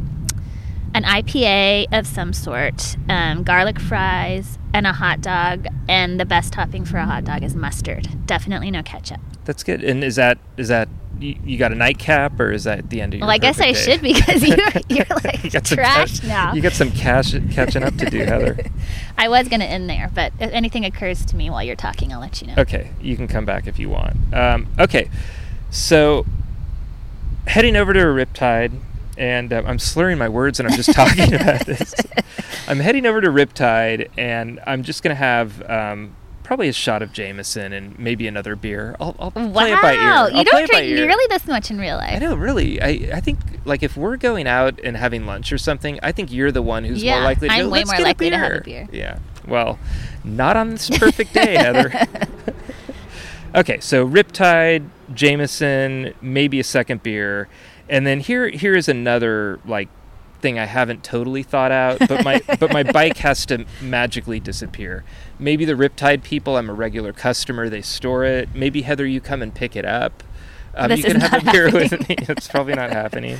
an 0.93 1.03
IPA 1.03 1.87
of 1.97 2.05
some 2.05 2.33
sort, 2.33 2.97
um, 3.09 3.43
garlic 3.43 3.79
fries, 3.79 4.57
and 4.73 4.85
a 4.85 4.93
hot 4.93 5.21
dog. 5.21 5.67
And 5.87 6.19
the 6.19 6.25
best 6.25 6.53
topping 6.53 6.85
for 6.85 6.97
a 6.97 7.05
hot 7.05 7.23
dog 7.23 7.43
is 7.43 7.55
mustard. 7.55 8.25
Definitely 8.25 8.71
no 8.71 8.83
ketchup. 8.83 9.21
That's 9.45 9.63
good. 9.63 9.83
And 9.83 10.03
is 10.03 10.15
that 10.17 10.37
is 10.57 10.67
that 10.67 10.87
you, 11.19 11.35
you 11.43 11.57
got 11.57 11.71
a 11.71 11.75
nightcap 11.75 12.39
or 12.39 12.51
is 12.51 12.63
that 12.65 12.89
the 12.89 13.01
end 13.01 13.13
of 13.13 13.19
your? 13.19 13.27
Well, 13.27 13.33
I 13.33 13.37
guess 13.37 13.59
I 13.59 13.71
day? 13.71 13.73
should 13.73 14.01
because 14.01 14.43
you're, 14.43 14.57
you're 14.89 15.05
like 15.23 15.43
You 15.43 15.49
got 15.49 15.65
trash 15.65 16.23
now. 16.23 16.53
You 16.53 16.61
got 16.61 16.73
some 16.73 16.91
cash 16.91 17.33
catching 17.51 17.83
up 17.83 17.95
to 17.97 18.09
do, 18.09 18.19
Heather. 18.19 18.57
I 19.17 19.27
was 19.27 19.47
going 19.47 19.59
to 19.59 19.65
end 19.65 19.89
there, 19.89 20.09
but 20.13 20.33
if 20.39 20.51
anything 20.51 20.85
occurs 20.85 21.25
to 21.25 21.35
me 21.35 21.49
while 21.49 21.63
you're 21.63 21.75
talking, 21.75 22.13
I'll 22.13 22.19
let 22.19 22.41
you 22.41 22.47
know. 22.47 22.55
Okay, 22.57 22.91
you 23.01 23.15
can 23.15 23.27
come 23.27 23.45
back 23.45 23.67
if 23.67 23.79
you 23.79 23.89
want. 23.89 24.15
Um, 24.33 24.67
okay, 24.79 25.09
so 25.69 26.25
heading 27.47 27.75
over 27.75 27.93
to 27.93 27.99
a 27.99 28.03
Riptide, 28.03 28.79
and 29.17 29.51
um, 29.53 29.65
I'm 29.65 29.79
slurring 29.79 30.17
my 30.17 30.29
words 30.29 30.59
and 30.59 30.69
I'm 30.69 30.75
just 30.75 30.93
talking 30.93 31.33
about 31.33 31.65
this. 31.65 31.93
I'm 32.67 32.79
heading 32.79 33.05
over 33.05 33.21
to 33.21 33.27
Riptide, 33.27 34.09
and 34.17 34.59
I'm 34.65 34.83
just 34.83 35.03
going 35.03 35.15
to 35.15 35.19
have 35.19 35.61
um, 35.69 36.15
probably 36.51 36.67
a 36.67 36.73
shot 36.73 37.01
of 37.01 37.13
Jameson 37.13 37.71
and 37.71 37.97
maybe 37.97 38.27
another 38.27 38.57
beer. 38.57 38.93
I'll, 38.99 39.15
I'll 39.19 39.31
Wow, 39.33 39.53
play 39.53 39.71
it 39.71 39.81
by 39.81 39.93
ear. 39.93 39.99
I'll 40.01 40.29
you 40.29 40.43
don't 40.43 40.67
drink 40.67 40.83
ear. 40.85 41.05
nearly 41.07 41.23
this 41.29 41.47
much 41.47 41.71
in 41.71 41.79
real 41.79 41.95
life. 41.95 42.15
I 42.15 42.19
know, 42.19 42.35
really. 42.35 42.81
I, 42.81 42.89
I 43.13 43.21
think 43.21 43.39
like 43.63 43.83
if 43.83 43.95
we're 43.95 44.17
going 44.17 44.47
out 44.47 44.77
and 44.83 44.97
having 44.97 45.25
lunch 45.25 45.53
or 45.53 45.57
something, 45.57 45.97
I 46.03 46.11
think 46.11 46.29
you're 46.29 46.51
the 46.51 46.61
one 46.61 46.83
who's 46.83 47.01
Yeah, 47.01 47.19
more 47.19 47.23
likely 47.23 47.47
to 47.47 47.53
I'm 47.53 47.61
go. 47.61 47.69
way 47.69 47.79
"Let's 47.79 47.91
more 47.91 47.97
get 47.99 48.03
likely 48.03 48.29
to 48.31 48.37
have 48.37 48.51
a 48.51 48.59
beer. 48.59 48.89
Yeah. 48.91 49.19
Well, 49.47 49.79
not 50.25 50.57
on 50.57 50.71
this 50.71 50.89
perfect 50.89 51.33
day, 51.33 51.53
Heather. 51.55 51.93
okay, 53.55 53.79
so 53.79 54.05
Riptide, 54.05 54.89
Jameson, 55.13 56.13
maybe 56.21 56.59
a 56.59 56.65
second 56.65 57.01
beer, 57.01 57.47
and 57.87 58.05
then 58.05 58.19
here 58.19 58.49
here 58.49 58.75
is 58.75 58.89
another 58.89 59.61
like 59.65 59.87
thing 60.41 60.59
I 60.59 60.65
haven't 60.65 61.03
totally 61.03 61.43
thought 61.43 61.71
out, 61.71 61.99
but 61.99 62.23
my 62.23 62.41
but 62.59 62.73
my 62.73 62.83
bike 62.83 63.17
has 63.17 63.45
to 63.47 63.65
magically 63.81 64.39
disappear. 64.39 65.03
Maybe 65.39 65.65
the 65.65 65.73
Riptide 65.73 66.23
people, 66.23 66.57
I'm 66.57 66.69
a 66.69 66.73
regular 66.73 67.13
customer, 67.13 67.69
they 67.69 67.81
store 67.81 68.23
it. 68.25 68.49
Maybe 68.53 68.81
Heather, 68.81 69.05
you 69.05 69.21
come 69.21 69.41
and 69.41 69.53
pick 69.53 69.75
it 69.75 69.85
up. 69.85 70.23
Um, 70.75 70.89
This 70.89 70.99
you 70.99 71.05
can 71.05 71.21
have 71.21 71.47
a 71.47 71.51
beer 71.51 71.69
happening. 71.69 71.89
with 71.91 72.09
me. 72.09 72.15
It's 72.29 72.47
probably 72.47 72.73
not 72.73 72.91
happening. 72.91 73.37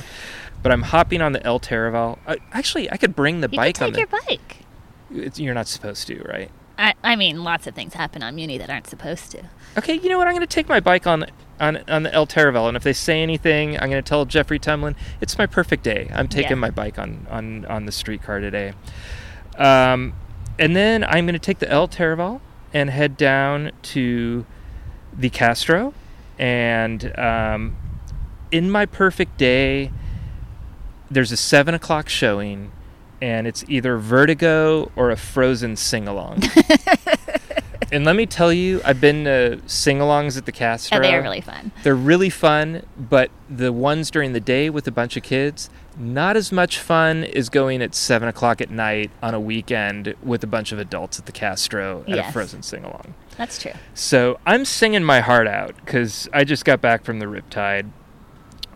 But 0.62 0.70
I'm 0.72 0.82
hopping 0.82 1.20
on 1.22 1.32
the 1.32 1.44
L 1.46 1.58
Taraval. 1.58 2.18
Uh, 2.26 2.36
actually, 2.52 2.90
I 2.90 2.96
could 2.96 3.16
bring 3.16 3.40
the 3.40 3.48
You 3.50 3.56
bike 3.56 3.76
can 3.76 3.84
on 3.88 3.92
take 3.92 4.08
the. 4.10 4.16
your 4.16 4.22
bike. 4.26 4.56
It's, 5.10 5.38
you're 5.40 5.54
not 5.54 5.66
supposed 5.68 6.06
to, 6.08 6.22
right? 6.22 6.50
I, 6.78 6.94
I 7.02 7.16
mean, 7.16 7.44
lots 7.44 7.66
of 7.66 7.74
things 7.74 7.94
happen 7.94 8.22
on 8.22 8.34
Muni 8.34 8.58
that 8.58 8.70
aren't 8.70 8.86
supposed 8.86 9.30
to. 9.32 9.42
Okay, 9.78 9.94
you 9.94 10.08
know 10.08 10.18
what? 10.18 10.26
I'm 10.26 10.34
going 10.34 10.40
to 10.46 10.46
take 10.46 10.68
my 10.68 10.80
bike 10.80 11.06
on 11.06 11.26
on 11.60 11.78
on 11.88 12.02
the 12.02 12.12
L 12.12 12.26
Taraval, 12.26 12.66
and 12.68 12.76
if 12.76 12.82
they 12.82 12.92
say 12.92 13.22
anything, 13.22 13.74
I'm 13.78 13.90
going 13.90 14.02
to 14.02 14.08
tell 14.08 14.24
Jeffrey 14.24 14.58
Tumlin 14.58 14.94
it's 15.20 15.38
my 15.38 15.46
perfect 15.46 15.82
day. 15.84 16.10
I'm 16.12 16.28
taking 16.28 16.50
Yeah. 16.52 16.56
my 16.56 16.70
bike 16.70 16.98
on 16.98 17.26
on 17.30 17.64
on 17.66 17.86
the 17.86 17.92
streetcar 17.92 18.40
today. 18.40 18.72
Um, 19.58 20.14
and 20.58 20.74
then 20.74 21.04
I'm 21.04 21.24
going 21.26 21.34
to 21.34 21.38
take 21.38 21.58
the 21.58 21.70
L 21.70 21.86
Taraval 21.88 22.40
and 22.74 22.90
head 22.90 23.16
down 23.16 23.70
to 23.82 24.44
the 25.16 25.28
Castro, 25.30 25.92
and 26.38 27.16
um, 27.18 27.76
in 28.50 28.70
my 28.70 28.86
perfect 28.86 29.36
day, 29.36 29.90
there's 31.10 31.32
a 31.32 31.36
seven 31.36 31.74
o'clock 31.74 32.08
showing, 32.08 32.72
and 33.22 33.46
it's 33.46 33.64
either 33.68 33.98
Vertigo 33.98 34.90
or 34.96 35.12
a 35.12 35.16
Frozen 35.16 35.76
sing 35.76 36.08
along. 36.08 36.42
and 37.92 38.04
let 38.04 38.16
me 38.16 38.26
tell 38.26 38.52
you, 38.52 38.80
I've 38.84 39.00
been 39.00 39.24
to 39.24 39.62
sing 39.66 39.98
alongs 39.98 40.36
at 40.36 40.44
the 40.44 40.50
Castro. 40.50 40.98
Oh, 40.98 41.00
they 41.00 41.14
are 41.14 41.22
really 41.22 41.40
fun. 41.40 41.70
They're 41.84 41.94
really 41.94 42.30
fun, 42.30 42.84
but 42.98 43.30
the 43.48 43.72
ones 43.72 44.10
during 44.10 44.32
the 44.32 44.40
day 44.40 44.70
with 44.70 44.88
a 44.88 44.90
bunch 44.90 45.16
of 45.16 45.22
kids, 45.22 45.70
not 45.96 46.36
as 46.36 46.50
much 46.50 46.80
fun 46.80 47.22
as 47.22 47.48
going 47.48 47.80
at 47.80 47.94
seven 47.94 48.28
o'clock 48.28 48.60
at 48.60 48.70
night 48.70 49.12
on 49.22 49.34
a 49.34 49.40
weekend 49.40 50.16
with 50.20 50.42
a 50.42 50.48
bunch 50.48 50.72
of 50.72 50.80
adults 50.80 51.20
at 51.20 51.26
the 51.26 51.32
Castro 51.32 52.04
at 52.08 52.18
a 52.18 52.32
Frozen 52.32 52.64
sing 52.64 52.82
along. 52.82 53.14
That's 53.38 53.56
true. 53.56 53.72
So 53.94 54.40
I'm 54.44 54.64
singing 54.64 55.04
my 55.04 55.20
heart 55.20 55.46
out 55.46 55.76
because 55.76 56.28
I 56.32 56.42
just 56.42 56.64
got 56.64 56.80
back 56.80 57.04
from 57.04 57.20
the 57.20 57.26
Riptide. 57.26 57.84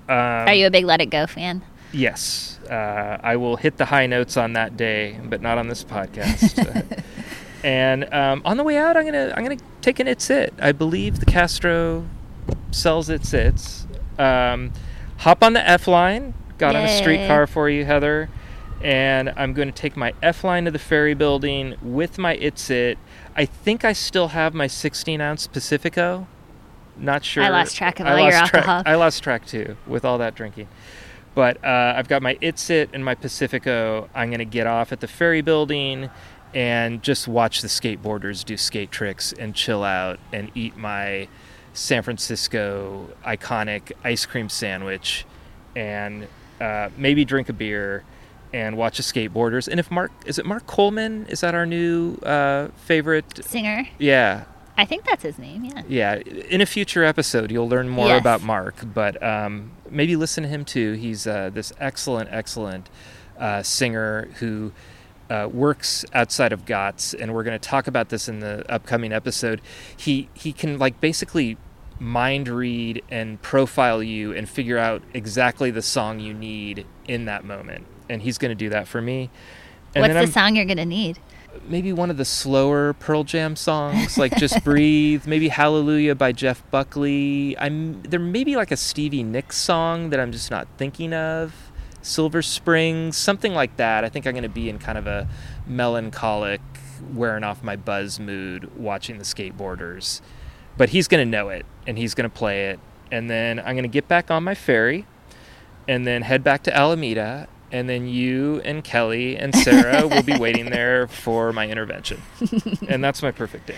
Um, 0.08 0.46
Are 0.46 0.54
you 0.54 0.68
a 0.68 0.70
big 0.70 0.84
Let 0.84 1.00
It 1.00 1.10
Go 1.10 1.26
fan? 1.26 1.62
Yes, 1.96 2.60
uh, 2.70 3.16
I 3.22 3.36
will 3.36 3.56
hit 3.56 3.78
the 3.78 3.86
high 3.86 4.06
notes 4.06 4.36
on 4.36 4.52
that 4.52 4.76
day, 4.76 5.18
but 5.24 5.40
not 5.40 5.56
on 5.56 5.68
this 5.68 5.82
podcast. 5.82 7.02
and 7.64 8.12
um, 8.12 8.42
on 8.44 8.58
the 8.58 8.62
way 8.64 8.76
out, 8.76 8.98
I'm 8.98 9.06
gonna 9.06 9.32
I'm 9.34 9.42
gonna 9.42 9.56
take 9.80 9.98
an 9.98 10.06
It's 10.06 10.28
It. 10.28 10.52
I 10.60 10.72
believe 10.72 11.20
the 11.20 11.26
Castro 11.26 12.06
sells 12.70 13.08
It's 13.08 13.32
It's. 13.32 13.86
Um, 14.18 14.72
hop 15.16 15.42
on 15.42 15.54
the 15.54 15.66
F 15.66 15.88
line. 15.88 16.34
Got 16.58 16.76
on 16.76 16.84
a 16.84 16.98
streetcar 16.98 17.46
for 17.46 17.70
you, 17.70 17.86
Heather. 17.86 18.28
And 18.82 19.32
I'm 19.36 19.54
going 19.54 19.68
to 19.68 19.74
take 19.74 19.96
my 19.96 20.12
F 20.22 20.44
line 20.44 20.66
to 20.66 20.70
the 20.70 20.78
ferry 20.78 21.14
building 21.14 21.76
with 21.80 22.18
my 22.18 22.34
It's 22.34 22.68
It. 22.68 22.98
I 23.34 23.46
think 23.46 23.86
I 23.86 23.94
still 23.94 24.28
have 24.28 24.52
my 24.52 24.66
16 24.66 25.18
ounce 25.20 25.46
Pacifico. 25.46 26.26
Not 26.98 27.24
sure. 27.24 27.42
I 27.42 27.48
lost 27.48 27.74
track 27.76 28.00
of 28.00 28.06
I 28.06 28.12
all 28.12 28.18
your 28.20 28.30
track- 28.32 28.54
alcohol. 28.54 28.82
I 28.84 28.94
lost 28.96 29.22
track 29.22 29.46
too 29.46 29.76
with 29.86 30.04
all 30.04 30.18
that 30.18 30.34
drinking. 30.34 30.68
But 31.36 31.62
uh, 31.62 31.92
I've 31.94 32.08
got 32.08 32.22
my 32.22 32.38
It's 32.40 32.70
It 32.70 32.88
and 32.94 33.04
my 33.04 33.14
Pacifico. 33.14 34.08
I'm 34.14 34.30
going 34.30 34.38
to 34.38 34.46
get 34.46 34.66
off 34.66 34.90
at 34.90 35.00
the 35.00 35.06
ferry 35.06 35.42
building 35.42 36.08
and 36.54 37.02
just 37.02 37.28
watch 37.28 37.60
the 37.60 37.68
skateboarders 37.68 38.42
do 38.42 38.56
skate 38.56 38.90
tricks 38.90 39.34
and 39.34 39.54
chill 39.54 39.84
out 39.84 40.18
and 40.32 40.50
eat 40.54 40.78
my 40.78 41.28
San 41.74 42.02
Francisco 42.02 43.10
iconic 43.22 43.92
ice 44.02 44.24
cream 44.24 44.48
sandwich 44.48 45.26
and 45.76 46.26
uh, 46.58 46.88
maybe 46.96 47.26
drink 47.26 47.50
a 47.50 47.52
beer 47.52 48.02
and 48.54 48.78
watch 48.78 48.96
the 48.96 49.02
skateboarders. 49.02 49.68
And 49.68 49.78
if 49.78 49.90
Mark, 49.90 50.12
is 50.24 50.38
it 50.38 50.46
Mark 50.46 50.66
Coleman? 50.66 51.26
Is 51.28 51.42
that 51.42 51.54
our 51.54 51.66
new 51.66 52.16
uh, 52.22 52.68
favorite? 52.76 53.44
Singer. 53.44 53.86
Yeah, 53.98 54.44
I 54.78 54.84
think 54.84 55.04
that's 55.04 55.22
his 55.22 55.38
name. 55.38 55.64
Yeah. 55.64 55.82
yeah. 55.88 56.14
In 56.16 56.60
a 56.60 56.66
future 56.66 57.02
episode, 57.04 57.50
you'll 57.50 57.68
learn 57.68 57.88
more 57.88 58.08
Yes. 58.08 58.20
about 58.20 58.42
Mark, 58.42 58.74
but 58.92 59.22
um, 59.22 59.70
maybe 59.90 60.16
listen 60.16 60.42
to 60.42 60.48
him 60.48 60.64
too. 60.64 60.92
He's 60.92 61.26
uh, 61.26 61.50
this 61.52 61.72
excellent, 61.80 62.28
excellent 62.32 62.90
uh, 63.38 63.62
singer 63.62 64.28
who 64.38 64.72
uh, 65.30 65.48
works 65.52 66.04
outside 66.12 66.52
of 66.52 66.66
Gott's, 66.66 67.14
and 67.14 67.34
we're 67.34 67.42
going 67.42 67.58
to 67.58 67.68
talk 67.68 67.86
about 67.86 68.10
this 68.10 68.28
in 68.28 68.40
the 68.40 68.70
upcoming 68.70 69.12
episode. 69.12 69.60
He 69.96 70.28
he 70.34 70.52
can 70.52 70.78
like 70.78 71.00
basically 71.00 71.56
mind 71.98 72.46
read 72.48 73.02
and 73.10 73.40
profile 73.40 74.02
you 74.02 74.32
and 74.34 74.46
figure 74.48 74.76
out 74.78 75.02
exactly 75.14 75.70
the 75.70 75.80
song 75.82 76.20
you 76.20 76.34
need 76.34 76.86
in 77.08 77.24
that 77.24 77.44
moment, 77.44 77.86
and 78.10 78.20
he's 78.22 78.36
going 78.38 78.50
to 78.50 78.54
do 78.54 78.68
that 78.68 78.86
for 78.86 79.00
me. 79.00 79.30
And 79.94 80.02
What's 80.02 80.12
the 80.12 80.20
I'm- 80.20 80.30
song 80.30 80.56
you're 80.56 80.66
gonna 80.66 80.84
need? 80.84 81.18
Maybe 81.68 81.92
one 81.92 82.10
of 82.10 82.16
the 82.16 82.24
slower 82.24 82.92
Pearl 82.94 83.24
Jam 83.24 83.56
songs, 83.56 84.18
like 84.18 84.36
Just 84.36 84.62
Breathe, 84.64 85.26
maybe 85.26 85.48
Hallelujah 85.48 86.14
by 86.14 86.32
Jeff 86.32 86.68
Buckley. 86.70 87.56
I'm 87.58 88.02
there 88.02 88.20
may 88.20 88.44
be 88.44 88.56
like 88.56 88.70
a 88.70 88.76
Stevie 88.76 89.22
Nicks 89.22 89.56
song 89.56 90.10
that 90.10 90.20
I'm 90.20 90.32
just 90.32 90.50
not 90.50 90.68
thinking 90.76 91.12
of. 91.12 91.52
Silver 92.02 92.40
Springs, 92.40 93.16
something 93.16 93.52
like 93.52 93.76
that. 93.76 94.04
I 94.04 94.08
think 94.08 94.26
I'm 94.26 94.32
going 94.32 94.44
to 94.44 94.48
be 94.48 94.68
in 94.68 94.78
kind 94.78 94.96
of 94.96 95.08
a 95.08 95.28
melancholic, 95.66 96.60
wearing 97.12 97.42
off 97.42 97.64
my 97.64 97.74
buzz 97.74 98.20
mood 98.20 98.76
watching 98.76 99.18
the 99.18 99.24
skateboarders. 99.24 100.20
But 100.76 100.90
he's 100.90 101.08
going 101.08 101.26
to 101.26 101.30
know 101.30 101.48
it 101.48 101.66
and 101.86 101.98
he's 101.98 102.14
going 102.14 102.30
to 102.30 102.34
play 102.34 102.68
it. 102.68 102.78
And 103.10 103.28
then 103.28 103.58
I'm 103.58 103.74
going 103.74 103.82
to 103.82 103.88
get 103.88 104.06
back 104.08 104.30
on 104.30 104.44
my 104.44 104.54
ferry 104.54 105.06
and 105.88 106.06
then 106.06 106.22
head 106.22 106.44
back 106.44 106.62
to 106.64 106.76
Alameda. 106.76 107.48
And 107.76 107.90
then 107.90 108.08
you 108.08 108.62
and 108.64 108.82
Kelly 108.82 109.36
and 109.36 109.54
Sarah 109.54 110.08
will 110.08 110.22
be 110.22 110.38
waiting 110.38 110.70
there 110.70 111.06
for 111.08 111.52
my 111.52 111.68
intervention. 111.68 112.22
and 112.88 113.04
that's 113.04 113.22
my 113.22 113.30
perfect 113.30 113.66
day. 113.66 113.76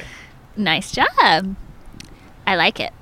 Nice 0.57 0.93
job. 0.93 1.57
I 2.47 2.55
like 2.55 2.79
it. 2.79 2.93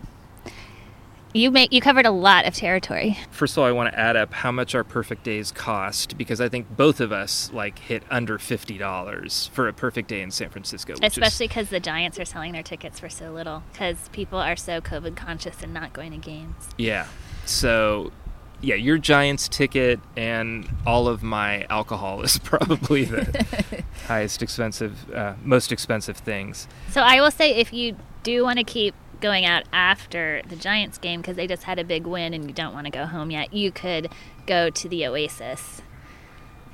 You 1.34 1.50
make 1.50 1.70
you 1.70 1.82
covered 1.82 2.06
a 2.06 2.10
lot 2.10 2.46
of 2.46 2.54
territory. 2.54 3.18
First 3.30 3.54
of 3.54 3.58
all, 3.58 3.66
I 3.66 3.72
want 3.72 3.92
to 3.92 3.98
add 3.98 4.16
up 4.16 4.32
how 4.32 4.50
much 4.50 4.74
our 4.74 4.82
perfect 4.82 5.22
days 5.22 5.52
cost 5.52 6.16
because 6.16 6.40
I 6.40 6.48
think 6.48 6.74
both 6.74 6.98
of 6.98 7.12
us 7.12 7.52
like 7.52 7.78
hit 7.78 8.02
under 8.10 8.38
fifty 8.38 8.78
dollars 8.78 9.50
for 9.52 9.68
a 9.68 9.72
perfect 9.74 10.08
day 10.08 10.22
in 10.22 10.30
San 10.30 10.48
Francisco. 10.48 10.94
Especially 11.02 11.46
because 11.46 11.68
the 11.68 11.78
Giants 11.78 12.18
are 12.18 12.24
selling 12.24 12.52
their 12.52 12.62
tickets 12.62 12.98
for 12.98 13.10
so 13.10 13.32
little. 13.32 13.64
Because 13.70 14.08
people 14.12 14.38
are 14.38 14.56
so 14.56 14.80
COVID 14.80 15.14
conscious 15.14 15.62
and 15.62 15.74
not 15.74 15.92
going 15.92 16.12
to 16.12 16.16
games. 16.16 16.68
Yeah. 16.78 17.06
So, 17.44 18.12
yeah, 18.60 18.74
your 18.74 18.98
Giants 18.98 19.48
ticket 19.48 20.00
and 20.16 20.68
all 20.86 21.08
of 21.08 21.22
my 21.22 21.64
alcohol 21.64 22.22
is 22.22 22.38
probably 22.44 23.04
the 23.04 23.84
highest 24.06 24.42
expensive, 24.42 25.10
uh, 25.12 25.34
most 25.42 25.72
expensive 25.72 26.16
things. 26.16 26.66
So 26.90 27.02
I 27.02 27.20
will 27.20 27.30
say, 27.30 27.54
if 27.54 27.72
you 27.72 27.96
do 28.22 28.42
want 28.42 28.58
to 28.58 28.64
keep 28.64 28.94
going 29.20 29.44
out 29.44 29.64
after 29.72 30.42
the 30.48 30.56
Giants 30.56 30.98
game 30.98 31.20
because 31.20 31.36
they 31.36 31.46
just 31.46 31.62
had 31.62 31.78
a 31.78 31.84
big 31.84 32.06
win 32.06 32.34
and 32.34 32.46
you 32.46 32.52
don't 32.52 32.74
want 32.74 32.86
to 32.86 32.90
go 32.90 33.06
home 33.06 33.30
yet, 33.30 33.52
you 33.52 33.70
could 33.70 34.10
go 34.46 34.70
to 34.70 34.88
the 34.88 35.06
Oasis, 35.06 35.82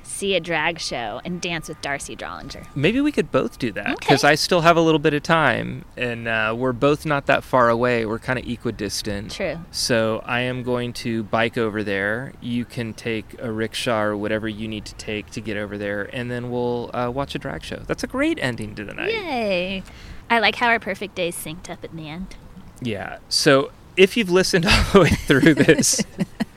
see 0.03 0.35
a 0.35 0.39
drag 0.39 0.79
show, 0.79 1.21
and 1.25 1.41
dance 1.41 1.67
with 1.69 1.81
D'Arcy 1.81 2.15
Drollinger. 2.15 2.67
Maybe 2.75 3.01
we 3.01 3.11
could 3.11 3.31
both 3.31 3.57
do 3.57 3.71
that 3.71 3.99
because 3.99 4.23
Okay. 4.23 4.31
I 4.33 4.35
still 4.35 4.61
have 4.61 4.77
a 4.77 4.81
little 4.81 4.99
bit 4.99 5.13
of 5.13 5.23
time 5.23 5.85
and 5.97 6.27
uh, 6.27 6.53
we're 6.57 6.73
both 6.73 7.05
not 7.05 7.25
that 7.27 7.43
far 7.43 7.69
away. 7.69 8.05
We're 8.05 8.19
kind 8.19 8.37
of 8.37 8.45
equidistant. 8.47 9.31
True. 9.31 9.57
So 9.71 10.21
I 10.25 10.41
am 10.41 10.61
going 10.63 10.93
to 10.93 11.23
bike 11.23 11.57
over 11.57 11.83
there. 11.83 12.33
You 12.41 12.65
can 12.65 12.93
take 12.93 13.35
a 13.39 13.51
rickshaw 13.51 14.01
or 14.01 14.17
whatever 14.17 14.47
you 14.47 14.67
need 14.67 14.85
to 14.85 14.95
take 14.95 15.31
to 15.31 15.41
get 15.41 15.57
over 15.57 15.77
there, 15.77 16.09
and 16.13 16.29
then 16.29 16.51
we'll 16.51 16.91
uh, 16.93 17.09
watch 17.09 17.33
a 17.35 17.39
drag 17.39 17.63
show. 17.63 17.77
That's 17.87 18.03
a 18.03 18.07
great 18.07 18.37
ending 18.41 18.75
to 18.75 18.83
the 18.83 18.93
night. 18.93 19.11
Yay! 19.11 19.83
I 20.29 20.39
like 20.39 20.55
how 20.55 20.67
our 20.67 20.79
perfect 20.79 21.15
days 21.15 21.35
synced 21.35 21.69
up 21.69 21.83
at 21.83 21.95
the 21.95 22.09
end. 22.09 22.35
Yeah. 22.81 23.19
So 23.29 23.71
if 23.95 24.17
you've 24.17 24.29
listened 24.31 24.65
all 24.69 24.83
the 24.93 24.99
way 25.01 25.09
through 25.09 25.53
this, 25.53 26.01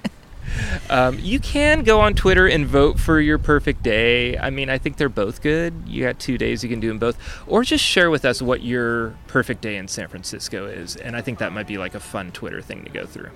um, 0.91 1.19
you 1.19 1.39
can 1.39 1.83
go 1.83 2.01
on 2.01 2.15
Twitter 2.15 2.47
and 2.47 2.67
vote 2.67 2.99
for 2.99 3.21
your 3.21 3.39
perfect 3.39 3.83
day. 3.83 4.37
I 4.39 4.51
mean, 4.51 4.71
I 4.71 4.79
think 4.79 4.97
they're 4.97 5.09
both 5.09 5.43
good. 5.43 5.75
You 5.87 6.05
got 6.05 6.19
two 6.19 6.39
days, 6.39 6.63
you 6.63 6.71
can 6.71 6.81
do 6.81 6.89
them 6.89 6.99
both. 6.99 7.19
Or 7.47 7.65
just 7.65 7.85
share 7.85 8.11
with 8.11 8.25
us 8.25 8.41
what 8.41 8.63
your 8.63 9.15
perfect 9.27 9.61
day 9.61 9.77
in 9.77 9.89
San 9.89 10.09
Francisco 10.09 10.67
is. 10.67 10.97
And 10.97 11.17
I 11.17 11.21
think 11.21 11.39
that 11.39 11.53
might 11.53 11.67
be 11.67 11.79
like 11.79 11.95
a 11.95 12.01
fun 12.01 12.33
Twitter 12.33 12.61
thing 12.61 12.85
to 12.85 12.91
go 12.91 13.07
through. 13.07 13.31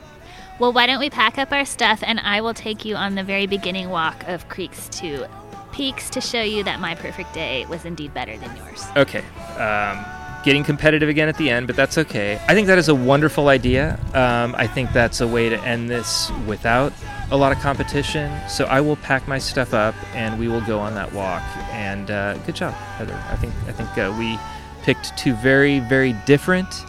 Well, 0.59 0.73
why 0.73 0.87
don't 0.87 1.01
we 1.01 1.09
pack 1.09 1.39
up 1.39 1.53
our 1.53 1.65
stuff 1.65 2.03
and 2.03 2.21
I 2.21 2.43
will 2.43 2.55
take 2.55 2.85
you 2.85 2.95
on 2.95 3.15
the 3.15 3.25
very 3.25 3.47
beginning 3.47 3.89
walk 3.89 4.29
of 4.29 4.49
Creeks 4.49 4.89
to 5.01 5.27
Peaks 5.73 6.11
to 6.11 6.21
show 6.21 6.43
you 6.43 6.65
that 6.65 6.81
my 6.81 6.95
perfect 6.95 7.33
day 7.33 7.65
was 7.67 7.85
indeed 7.85 8.13
better 8.13 8.37
than 8.37 8.55
yours. 8.57 8.85
Okay. 8.97 9.21
Um, 9.57 10.05
getting 10.45 10.65
competitive 10.65 11.09
again 11.09 11.29
at 11.29 11.37
the 11.37 11.51
end, 11.51 11.67
but 11.67 11.77
that's 11.77 11.99
okay. 11.99 12.41
I 12.49 12.55
think 12.55 12.67
that 12.67 12.79
is 12.79 12.89
a 12.89 12.95
wonderful 12.95 13.49
idea. 13.49 13.99
Um, 14.15 14.55
I 14.57 14.67
think 14.67 14.93
that's 14.93 15.21
a 15.21 15.29
way 15.29 15.49
to 15.49 15.61
end 15.63 15.91
this 15.91 16.31
without 16.47 16.93
a 17.31 17.37
lot 17.37 17.53
of 17.53 17.59
competition. 17.59 18.33
So 18.49 18.65
I 18.65 18.81
will 18.81 18.97
pack 18.97 19.29
my 19.29 19.39
stuff 19.39 19.75
up 19.75 19.95
and 20.15 20.39
we 20.39 20.49
will 20.49 20.63
go 20.63 20.79
on 20.79 20.95
that 20.95 21.13
walk. 21.13 21.43
And 21.73 22.11
uh, 22.11 22.39
good 22.39 22.57
job, 22.57 22.73
Heather. 22.73 23.15
I 23.31 23.37
think 23.37 23.55
I 23.67 23.73
think 23.73 23.91
uh, 23.99 24.15
we 24.19 24.39
picked 24.83 25.17
two 25.19 25.35
very 25.35 25.81
very 25.81 26.15
different 26.25 26.85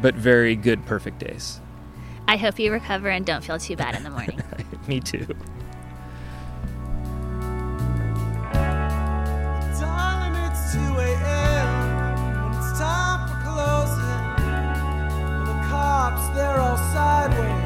but 0.00 0.14
very 0.14 0.56
good 0.56 0.84
perfect 0.86 1.18
days. 1.18 1.60
I 2.28 2.36
hope 2.36 2.58
you 2.58 2.72
recover 2.72 3.08
and 3.08 3.26
don't 3.26 3.44
feel 3.44 3.58
too 3.58 3.76
bad 3.76 3.94
in 3.94 4.04
the 4.04 4.10
morning. 4.10 4.40
Me 4.88 5.00
too. 5.00 5.26
Darling, 9.78 10.34
it's 12.72 12.78
2 12.78 12.84
a.m. 12.84 13.20
and 13.20 13.28
it's 13.28 13.28
time 13.28 13.28
for 13.28 13.36
closing. 13.44 14.46
The 15.44 15.68
cops, 15.68 16.28
they're 16.34 16.58
all 16.58 16.76
sideways. 16.76 17.62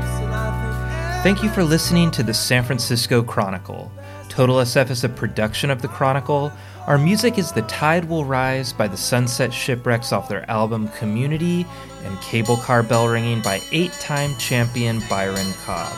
Thank 1.22 1.42
you 1.42 1.50
for 1.50 1.64
listening 1.64 2.10
to 2.12 2.22
the 2.22 2.34
San 2.34 2.62
Francisco 2.62 3.22
Chronicle. 3.22 3.90
Total 4.28 4.56
SF 4.56 4.90
is 4.90 5.02
a 5.02 5.08
production 5.08 5.70
of 5.70 5.82
the 5.82 5.88
Chronicle. 5.88 6.52
Our 6.86 6.98
music 6.98 7.36
is 7.36 7.50
The 7.50 7.62
Tide 7.62 8.04
Will 8.04 8.24
Rise 8.24 8.72
by 8.72 8.86
the 8.86 8.96
Sunset 8.96 9.52
Shipwrecks 9.52 10.12
off 10.12 10.28
their 10.28 10.48
album 10.48 10.88
Community 10.88 11.66
and 12.04 12.20
Cable 12.20 12.58
Car 12.58 12.84
Bell 12.84 13.08
Ringing 13.08 13.40
by 13.42 13.60
eight 13.72 13.92
time 13.92 14.36
champion 14.36 15.00
Byron 15.08 15.52
Cobb. 15.64 15.92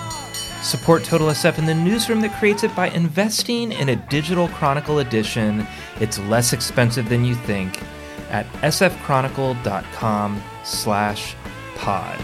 Support 0.62 1.04
Total 1.04 1.28
SF 1.28 1.58
in 1.58 1.66
the 1.66 1.74
newsroom 1.74 2.22
that 2.22 2.38
creates 2.38 2.64
it 2.64 2.74
by 2.74 2.88
investing 2.90 3.72
in 3.72 3.90
a 3.90 3.96
digital 3.96 4.48
Chronicle 4.48 5.00
edition. 5.00 5.66
It's 6.00 6.18
less 6.20 6.54
expensive 6.54 7.08
than 7.08 7.24
you 7.24 7.34
think 7.34 7.82
at 8.30 8.46
sfchronicle.com 8.62 10.42
slash 10.64 11.34
pod. 11.76 12.18